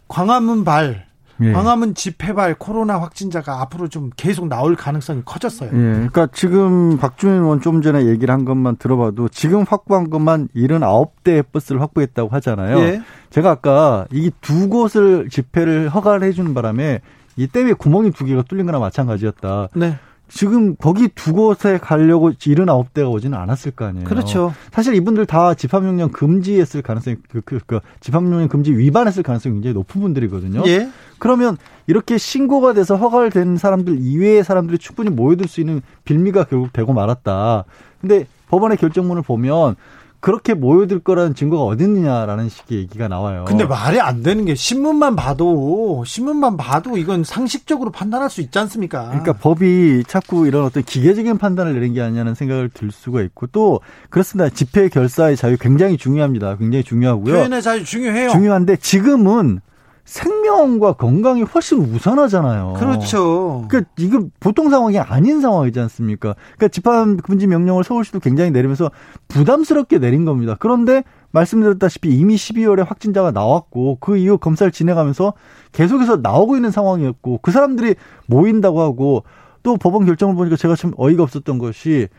[0.07, 1.05] 광화문 발
[1.41, 1.51] 예.
[1.51, 5.69] 광화문 집회발 코로나 확진자가 앞으로 좀 계속 나올 가능성이 커졌어요.
[5.73, 5.77] 예.
[5.77, 11.81] 그러니까 지금 박주민 의원 좀 전에 얘기를 한 것만 들어봐도 지금 확보한 것만 79대 버스를
[11.81, 12.79] 확보했다고 하잖아요.
[12.79, 13.01] 예.
[13.29, 17.01] 제가 아까 이 두 곳을 집회를 허가를 해주는 바람에
[17.36, 19.69] 이 댐에 구멍이 두 개가 뚫린 거나 마찬가지였다.
[19.75, 19.97] 네.
[20.30, 24.05] 지금 거기 두 곳에 가려고 79대가 오지는 않았을 거 아니에요.
[24.05, 24.53] 그렇죠.
[24.71, 30.01] 사실 이분들 다 집합명령 금지했을 가능성이 그, 그, 그 집합명령 금지 위반했을 가능성이 굉장히 높은
[30.01, 30.63] 분들이거든요.
[30.65, 30.89] 예.
[31.19, 36.74] 그러면 이렇게 신고가 돼서 허가를 된 사람들 이외의 사람들이 충분히 모여들 수 있는 빌미가 결국
[36.74, 37.65] 되고 말았다.
[38.01, 39.76] 근데 법원의 결정문을 보면
[40.24, 43.43] 그렇게 모여들 거라는 증거가 어디 있느냐라는 식의 얘기가 나와요.
[43.45, 49.07] 근데 말이 안 되는 게 신문만 봐도 신문만 봐도 이건 상식적으로 판단할 수 있지 않습니까?
[49.07, 53.82] 그러니까 법이 자꾸 이런 어떤 기계적인 판단을 내는 게 아니냐는 생각을 들 수가 있고 또
[54.09, 54.49] 그렇습니다.
[54.49, 56.55] 집회 결사의 자유 굉장히 중요합니다.
[56.55, 57.34] 굉장히 중요하고요.
[57.34, 58.30] 표현의 자유 중요해요.
[58.30, 59.59] 중요한데 지금은
[60.06, 62.74] 생명과 건강이 훨씬 우선하잖아요.
[62.78, 63.66] 그렇죠.
[63.70, 66.36] 그러니까 이거 보통 상황이 아닌 상황이지 않습니까?
[66.56, 68.91] 그러니까 집합 금지 명령을 서울시도 굉장히 내리면서
[69.30, 70.58] 부담스럽게 내린 겁니다.
[70.60, 75.34] 그런데 말씀드렸다시피 이미 12월에 확진자가 나왔고 그 이후 검사를 진행하면서
[75.72, 77.95] 계속해서 나오고 있는 상황이었고 그 사람들이
[78.28, 79.24] 모인다고 하고
[79.64, 82.10] 또 법원 결정을 보니까 제가 참 어이가 없었던 것이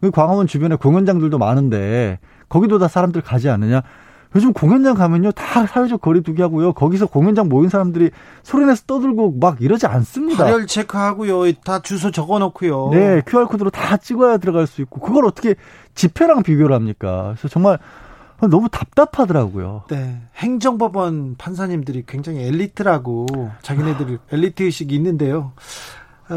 [0.00, 2.18] 그 광화문 주변에 공연장들도 많은데
[2.48, 3.82] 거기도 다 사람들 가지 않느냐?
[4.34, 8.10] 요즘 공연장 가면요 다 사회적 거리두기 하고요 거기서 공연장 모인 사람들이
[8.42, 10.44] 소리내서 떠들고 막 이러지 않습니다.
[10.44, 12.90] 발열 체크하고요 다 주소 적어놓고요.
[12.92, 15.54] 네 QR 코드로 다 찍어야 들어갈 수 있고 그걸 어떻게
[15.94, 17.34] 집회랑 비교를 합니까?
[17.36, 17.78] 그래서 정말
[18.40, 19.84] 너무 답답하더라고요.
[19.88, 20.20] 네.
[20.36, 23.26] 행정법원 판사님들이 굉장히 엘리트라고
[23.62, 25.52] 자기네들이 엘리트 의식이 있는데요.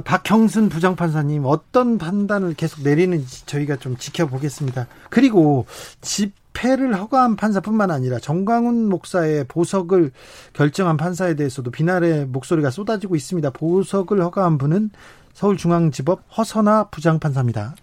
[0.03, 4.85] 박형순 부장판사님 어떤 판단을 계속 내리는지 저희가 좀 지켜보겠습니다.
[5.09, 5.65] 그리고
[6.01, 10.11] 집 집회를 허가한 판사뿐만 아니라 정광훈 목사의 보석을
[10.53, 13.49] 결정한 판사에 대해서도 비난의 목소리가 쏟아지고 있습니다.
[13.51, 14.89] 보석을 허가한 분은
[15.33, 17.75] 서울중앙지법 허선아 부장판사입니다.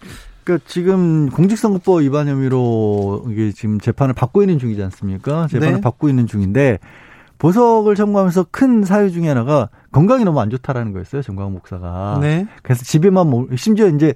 [0.42, 5.46] 그러니까 지금 공직선거법 위반 혐의로 이게 지금 재판을 받고 있는 중이지 않습니까?
[5.46, 5.80] 재판을 네.
[5.80, 6.78] 받고 있는 중인데
[7.38, 11.22] 보석을 청구하면서 큰 사유 중에 하나가 건강이 너무 안 좋다라는 거였어요.
[11.22, 12.18] 정광훈 목사가.
[12.20, 12.46] 네.
[12.62, 14.14] 그래서 집에만 심지어 이제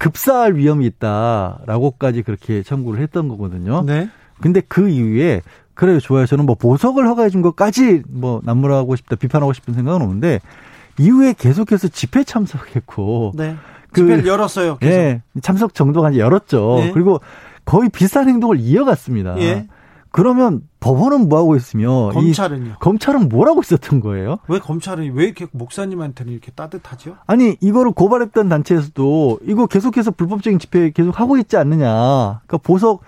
[0.00, 3.82] 급사할 위험이 있다라고까지 그렇게 청구를 했던 거거든요.
[3.82, 4.08] 네.
[4.40, 5.42] 근데 그 이후에
[5.74, 10.40] 그래요 좋아요 저는 뭐 보석을 허가해 준 것까지 뭐 남무라고 싶다 비판하고 싶은 생각은 없는데
[10.98, 13.56] 이후에 계속해서 집회 참석했고 네.
[13.92, 14.78] 그, 집회를 열었어요.
[14.78, 14.90] 계속.
[14.90, 16.76] 예, 참석 정도가 열었죠.
[16.78, 16.92] 네.
[16.92, 17.20] 그리고
[17.66, 19.38] 거의 비슷한 행동을 이어갔습니다.
[19.40, 19.68] 예.
[20.12, 22.76] 그러면 법원은 뭐 하고 있으며 검찰은요?
[22.80, 24.38] 검찰은 뭘 하고 있었던 거예요?
[24.48, 27.16] 왜 검찰은 왜 이렇게 목사님한테는 이렇게 따뜻하죠?
[27.26, 31.86] 아니 이거를 고발했던 단체에서도 이거 계속해서 불법적인 집회 계속 하고 있지 않느냐?
[32.46, 33.02] 그러니까 보석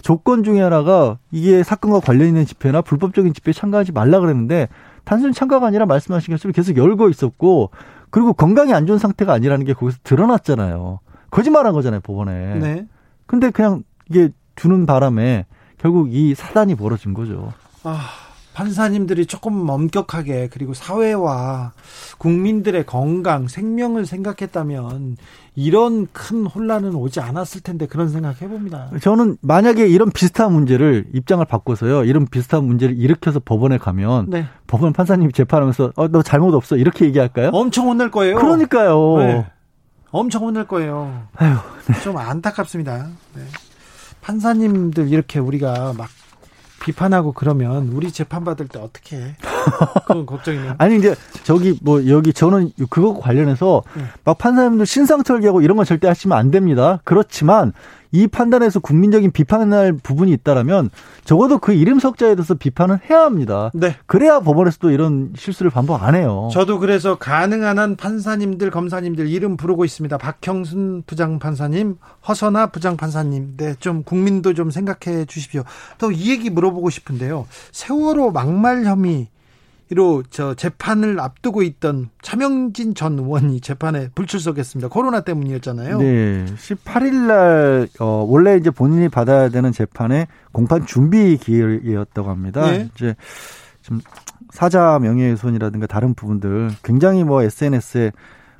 [0.00, 4.68] 조건 중에 하나가 이게 사건과 관련 있는 집회나 불법적인 집회에 참가하지 말라 그랬는데
[5.04, 7.70] 단순히 참가가 아니라 말씀하신 것처럼 계속 열고 있었고
[8.10, 11.00] 그리고 건강이 안 좋은 상태가 아니라는 게 거기서 드러났잖아요.
[11.30, 12.54] 거짓말한 거잖아요 법원에.
[12.60, 12.86] 네.
[13.26, 15.44] 근데 그냥 이게 주는 바람에
[15.78, 17.52] 결국 이 사단이 벌어진 거죠.
[17.82, 18.00] 아,
[18.54, 21.72] 판사님들이 조금 엄격하게 그리고 사회와
[22.16, 25.18] 국민들의 건강, 생명을 생각했다면
[25.54, 28.90] 이런 큰 혼란은 오지 않았을 텐데 그런 생각 해봅니다.
[29.02, 32.04] 저는 만약에 이런 비슷한 문제를 입장을 바꿔서요.
[32.04, 34.46] 이런 비슷한 문제를 일으켜서 법원에 가면 네.
[34.66, 37.50] 법원 판사님이 재판하면서 어, 너 잘못 없어 이렇게 얘기할까요?
[37.52, 38.36] 엄청 혼낼 거예요.
[38.36, 39.18] 그러니까요.
[39.18, 39.46] 네.
[40.12, 41.24] 엄청 혼낼 거예요.
[41.36, 41.56] 아유,
[41.88, 42.00] 네.
[42.00, 43.08] 좀 안타깝습니다.
[43.34, 43.42] 네.
[44.26, 46.08] 판사님들 이렇게 우리가 막
[46.80, 49.36] 비판하고 그러면 우리 재판 받을 때 어떻게 해?
[50.06, 50.74] 그건 걱정이네요.
[50.78, 51.14] 아니 이제
[51.44, 54.02] 저기 뭐 여기 저는 그거 관련해서 네.
[54.24, 57.00] 막 판사님들 신상 털기하고 이런 건 절대 하시면 안 됩니다.
[57.04, 57.72] 그렇지만
[58.10, 60.90] 이 판단에서 국민적인 비판할 부분이 있다라면
[61.24, 63.70] 적어도 그 이름 석자에 대해서 비판은 해야 합니다.
[63.72, 63.94] 네.
[64.06, 66.48] 그래야 법원에서 도 이런 실수를 반복 안 해요.
[66.52, 70.18] 저도 그래서 가능한 한 판사님들, 검사님들 이름 부르고 있습니다.
[70.18, 73.54] 박형순 부장 판사님, 허선아 부장 판사님.
[73.56, 75.62] 네, 좀 국민도 좀 생각해 주십시오.
[75.98, 77.46] 또 이 얘기 물어보고 싶은데요.
[77.72, 79.28] 세월호 막말 혐의
[79.88, 84.88] 이로 저 재판을 앞두고 있던 차명진 전 의원이 재판에 불출석했습니다.
[84.88, 85.98] 코로나 때문이었잖아요.
[85.98, 86.44] 네.
[86.56, 92.68] 18일 날 어, 원래 이제 본인이 받아야 되는 재판에 공판 준비 기일이었다고 합니다.
[92.68, 92.88] 네.
[92.94, 93.14] 이제
[93.82, 94.00] 좀
[94.50, 98.10] 사자 명예훼손이라든가 다른 부분들 굉장히 뭐 SNS에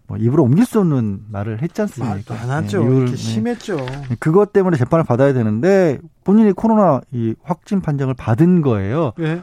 [0.06, 2.14] 뭐 입으로 옮길 수 없는 말을 했지 않습니까?
[2.14, 2.84] 말도 안 하죠.
[2.84, 3.16] 네, 네.
[3.16, 3.84] 심했죠.
[4.20, 9.12] 그것 때문에 재판을 받아야 되는데 본인이 코로나 이 확진 판정을 받은 거예요.
[9.18, 9.42] 네.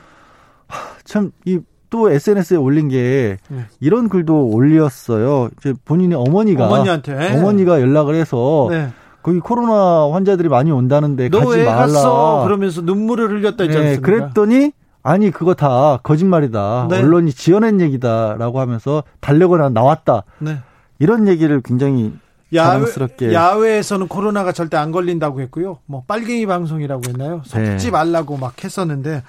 [1.04, 1.60] 참이
[1.94, 3.66] 또 SNS에 올린 게 네.
[3.80, 5.52] 이런 글도 올렸어요.
[5.60, 8.90] 이제 본인의 어머니가 어머니한테 어머니가 연락을 해서 네.
[9.22, 11.76] 거기 코로나 환자들이 많이 온다는데 가지 말라.
[11.76, 12.42] 갔어?
[12.46, 14.72] 그러면서 눈물을 흘렸다 했지 네, 그랬더니
[15.04, 16.88] 아니 그거 다 거짓말이다.
[16.90, 16.98] 네.
[16.98, 20.24] 언론이 지어낸 얘기다라고 하면서 달려거나 나왔다.
[20.40, 20.58] 네.
[20.98, 22.12] 이런 얘기를 굉장히
[22.56, 22.86] 야외,
[23.32, 25.78] 야외에서는 코로나가 절대 안 걸린다고 했고요.
[25.86, 27.44] 뭐 빨갱이 방송이라고 했나요?
[27.54, 27.92] 네.
[27.92, 29.22] 말라고 막 했었는데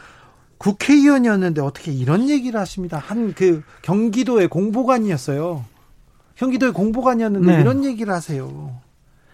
[0.64, 2.96] 국회의원이었는데 어떻게 이런 얘기를 하십니다.
[2.98, 5.64] 한 그 경기도의 공보관이었어요.
[6.36, 7.60] 경기도의 공보관이었는데 네.
[7.60, 8.70] 이런 얘기를 하세요.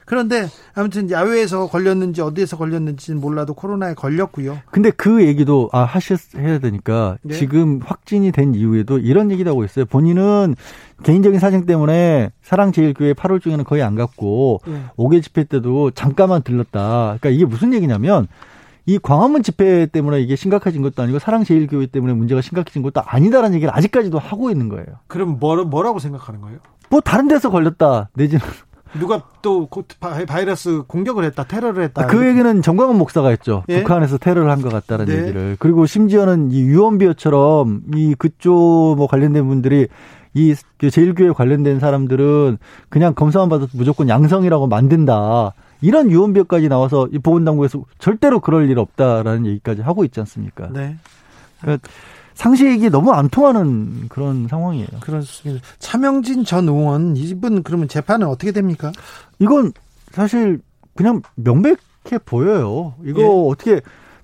[0.07, 4.59] 그런데 아무튼 야외에서 걸렸는지 어디에서 걸렸는지는 몰라도 코로나에 걸렸고요.
[4.73, 7.35] 근데 그 얘기도 아 하셔야 되니까 네.
[7.35, 9.85] 지금 확진이 된 이후에도 이런 얘기도 하고 있어요.
[9.85, 10.57] 본인은
[11.05, 14.83] 개인적인 사정 때문에 사랑제일교회 8월 중에는 거의 안 갔고 네.
[14.97, 17.19] 5개 집회 때도 잠깐만 들렀다.
[17.21, 18.27] 그러니까 이게 무슨 얘기냐면
[18.87, 23.75] 이 광화문 집회 때문에 이게 심각해진 것도 아니고 사랑제일교회 때문에 문제가 심각해진 것도 아니다라는 얘기를
[23.75, 24.87] 아직까지도 하고 있는 거예요.
[25.07, 26.59] 그럼 뭐, 뭐라고 생각하는 거예요?
[26.89, 28.45] 뭐 다른 데서 걸렸다 내지는
[28.99, 29.69] 누가 또
[30.01, 32.07] 바이러스 공격을 했다, 테러를 했다.
[32.07, 33.63] 그 얘기는 정광훈 목사가 했죠.
[33.69, 33.79] 예?
[33.83, 35.19] 북한에서 테러를 한 것 같다는 네.
[35.23, 35.57] 얘기를.
[35.61, 39.87] 그리고 심지어는 이 유언비어처럼 이 그쪽 뭐 관련된 분들이
[40.35, 40.55] 이
[40.91, 42.59] 제일교회 관련된 사람들은
[42.89, 45.53] 그냥 검사만 받아도 무조건 양성이라고 만든다.
[45.81, 50.69] 이런 유언비어까지 나와서 이 보건당국에서 절대로 그럴 일 없다라는 얘기까지 하고 있지 않습니까?
[50.73, 50.97] 네.
[51.61, 51.89] 그러니까
[52.35, 54.89] 상식이 너무 안 통하는 그런 상황이에요.
[55.01, 55.65] 그렇습니다.
[55.79, 58.93] 차명진 전 의원 이분 그러면 재판은 어떻게 됩니까?
[59.39, 59.73] 이건
[60.11, 60.61] 사실
[60.95, 62.95] 그냥 명백해 보여요.
[63.05, 63.27] 이거 예.
[63.27, 63.81] 어떻게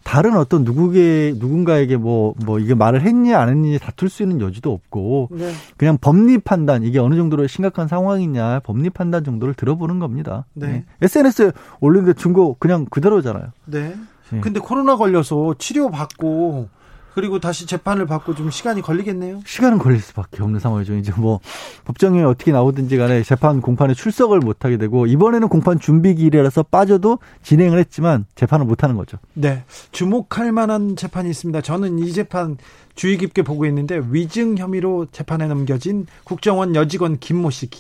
[0.06, 4.72] 다른 어떤 누구게 누군가에게 뭐뭐 뭐 이게 말을 했니 안 했니 다툴 수 있는 여지도
[4.72, 5.50] 없고 네.
[5.76, 10.44] 그냥 법리 판단 이게 어느 정도로 심각한 상황이냐 법리 판단 정도를 들어보는 겁니다.
[10.54, 10.68] 네.
[10.68, 10.84] 네.
[11.02, 11.50] SNS에
[11.80, 13.46] 올린 데 증거 그냥 그대로잖아요.
[13.64, 13.96] 네.
[14.30, 14.40] 네.
[14.40, 16.68] 근데 코로나 걸려서 치료 받고
[17.16, 19.40] 그리고 다시 재판을 받고 좀 시간이 걸리겠네요.
[19.46, 20.96] 시간은 걸릴 수밖에 없는 상황이죠.
[20.96, 21.40] 이제 뭐
[21.86, 27.18] 법정에 어떻게 나오든지 간에 재판 공판에 출석을 못 하게 되고 이번에는 공판 준비 기일이라서 빠져도
[27.42, 29.16] 진행을 했지만 재판을 못 하는 거죠.
[29.32, 29.64] 네.
[29.92, 31.62] 주목할 만한 재판이 있습니다.
[31.62, 32.58] 저는 이 재판
[32.94, 37.70] 주의 깊게 보고 있는데 위증 혐의로 재판에 넘겨진 국정원 여직원 김모 씨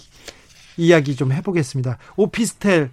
[0.78, 1.98] 이야기 좀 해보겠습니다.
[2.16, 2.88] 오피스텔 에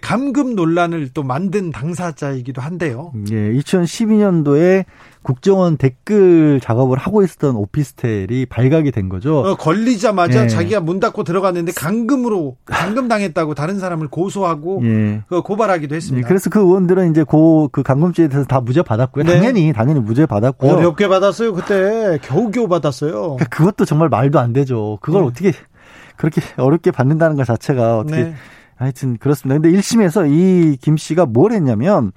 [0.00, 3.12] 감금 논란을 또 만든 당사자이기도 한데요.
[3.30, 4.84] 예, 2012년도에
[5.22, 9.40] 국정원 댓글 작업을 하고 있었던 오피스텔이 발각이 된 거죠.
[9.40, 10.48] 어, 걸리자마자 예.
[10.48, 15.22] 자기가 문 닫고 들어갔는데 감금으로 감금 당했다고 다른 사람을 고소하고 예.
[15.28, 16.26] 그 고발하기도 했습니다.
[16.26, 19.24] 예, 그래서 그 의원들은 이제 고 그 감금죄에 대해서 다 무죄 받았고요.
[19.24, 19.36] 네.
[19.36, 20.72] 당연히 당연히 무죄 받았고요.
[20.72, 23.12] 어렵게 받았어요 그때 겨우겨우 받았어요.
[23.12, 24.98] 그러니까 그것도 정말 말도 안 되죠.
[25.00, 25.28] 그걸 네.
[25.28, 25.52] 어떻게
[26.16, 28.34] 그렇게 어렵게 받는다는 것 자체가 어떻게 네.
[28.80, 29.60] 하여튼 그렇습니다.
[29.60, 32.12] 근데 1심에서 이 김 씨가 뭘 했냐면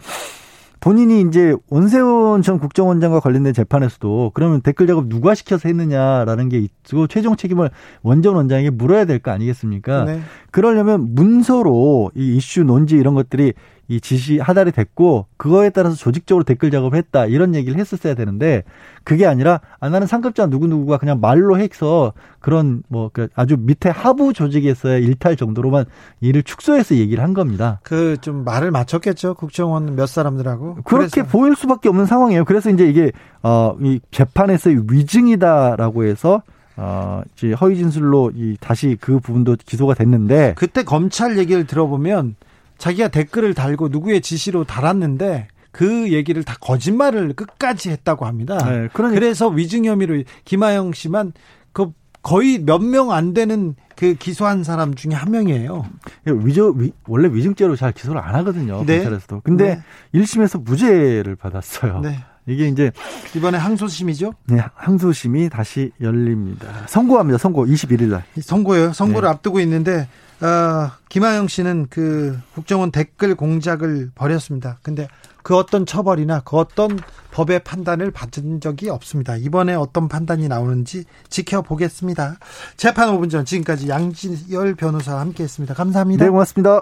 [0.80, 7.07] 본인이 이제 원세훈 전 국정원장과 관련된 재판에서도 그러면 댓글 작업 누가 시켜서 했느냐라는 게 있고
[7.07, 7.70] 최종 책임을
[8.01, 10.03] 원전 원장에게 물어야 될 거 아니겠습니까?
[10.03, 10.20] 네.
[10.51, 13.53] 그러려면 문서로 이 이슈 논지 이런 것들이
[13.88, 18.63] 이 지시 하달이 됐고 그거에 따라서 조직적으로 댓글 작업을 했다 이런 얘기를 했었어야 되는데
[19.03, 24.34] 그게 아니라 아 나는 상급자 누구 누구가 그냥 말로 해서 그런 뭐그 아주 밑에 하부
[24.34, 25.86] 조직에서의 일탈 정도로만
[26.21, 27.79] 일을 축소해서 얘기를 한 겁니다.
[27.84, 31.29] 그 좀 말을 맞췄겠죠 국정원 몇 사람들하고 그렇게 그래서.
[31.29, 32.45] 보일 수밖에 없는 상황이에요.
[32.45, 33.11] 그래서 이제 이게
[33.41, 36.41] 어이 재판에서의 위증이다라고 해서
[36.75, 42.36] 어, 이제 허위 진술로 이 다시 그 부분도 기소가 됐는데 그때 검찰 얘기를 들어보면
[42.84, 48.57] 자기가 댓글을 달고 누구의 지시로 달았는데 그 얘기를 다 거짓말을 끝까지 했다고 합니다.
[48.57, 49.17] 네, 그러니까.
[49.17, 51.31] 그래서 위증 혐의로 김하영 씨만
[51.71, 55.86] 그 거의 몇 명 안 되는 그 기소한 사람 중에 한 명이에요.
[56.25, 58.84] 위저 위, 원래 위증죄로 잘 기소를 안 하거든요.
[58.86, 58.97] 네.
[58.97, 59.41] 검찰에서도.
[59.45, 59.75] 근데
[60.11, 60.19] 네.
[60.19, 62.01] 1심에서 무죄를 받았어요.
[62.01, 62.17] 네.
[62.45, 62.91] 이게 이제
[63.35, 64.33] 이번에 항소심이죠?
[64.45, 66.67] 네, 항소심이 다시 열립니다.
[66.87, 67.37] 선고합니다.
[67.37, 68.23] 선고 21일 날.
[68.41, 68.93] 선고예요.
[68.93, 69.31] 선고를 네.
[69.33, 70.07] 앞두고 있는데
[70.41, 74.77] 어, 김하영 씨는 그 국정원 댓글 공작을 벌였습니다.
[74.81, 75.07] 근데
[75.41, 76.99] 그 어떤 처벌이나 그 어떤
[77.31, 79.37] 법의 판단을 받은 적이 없습니다.
[79.37, 82.37] 이번에 어떤 판단이 나오는지 지켜보겠습니다.
[82.77, 85.73] 재판 5분 전 지금까지 양지열 변호사와 함께 했습니다.
[85.73, 86.25] 감사합니다.
[86.25, 86.81] 네, 고맙습니다.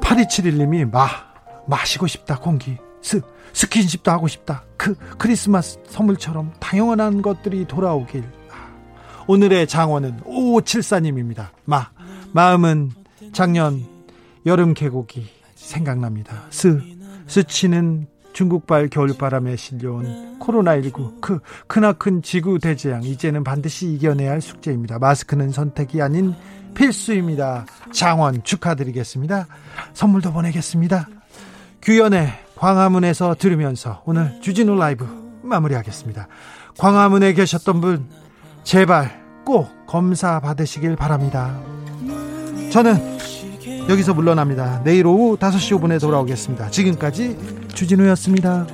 [0.00, 1.08] 8271님이 마,
[1.66, 2.76] 마시고 싶다, 공기.
[3.00, 3.20] 스,
[3.52, 4.64] 스킨십도 하고 싶다.
[4.76, 8.24] 그 크리스마스 선물처럼 당연한 것들이 돌아오길.
[9.26, 11.48] 오늘의 장원은 5574님입니다.
[11.64, 11.90] 마,
[12.32, 12.90] 마음은
[13.32, 13.84] 작년
[14.46, 16.44] 여름 계곡이 생각납니다.
[16.50, 16.80] 스,
[17.26, 24.98] 스치는 중국발 겨울바람에 실려온 코로나19 그 크나큰 지구 대재앙 이제는 반드시 이겨내야 할 숙제입니다.
[24.98, 26.34] 마스크는 선택이 아닌
[26.74, 27.66] 필수입니다.
[27.92, 29.46] 장원 축하드리겠습니다.
[29.92, 31.06] 선물도 보내겠습니다.
[31.82, 35.06] 규현의 광화문에서 들으면서 오늘 주진우 라이브
[35.42, 36.28] 마무리하겠습니다.
[36.78, 38.08] 광화문에 계셨던 분
[38.62, 41.58] 제발 꼭 검사 받으시길 바랍니다.
[42.70, 43.18] 저는
[43.88, 44.80] 여기서 물러납니다.
[44.84, 46.70] 내일 오후 5시 5분에 돌아오겠습니다.
[46.70, 48.66] 지금까지 주진우였습니다.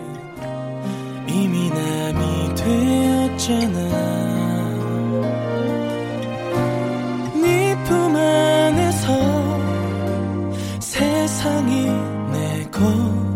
[1.28, 3.78] 이미 남이 되었잖아
[7.42, 9.58] 네 품 안에서
[10.80, 12.17] 세상이
[12.78, 13.27] 过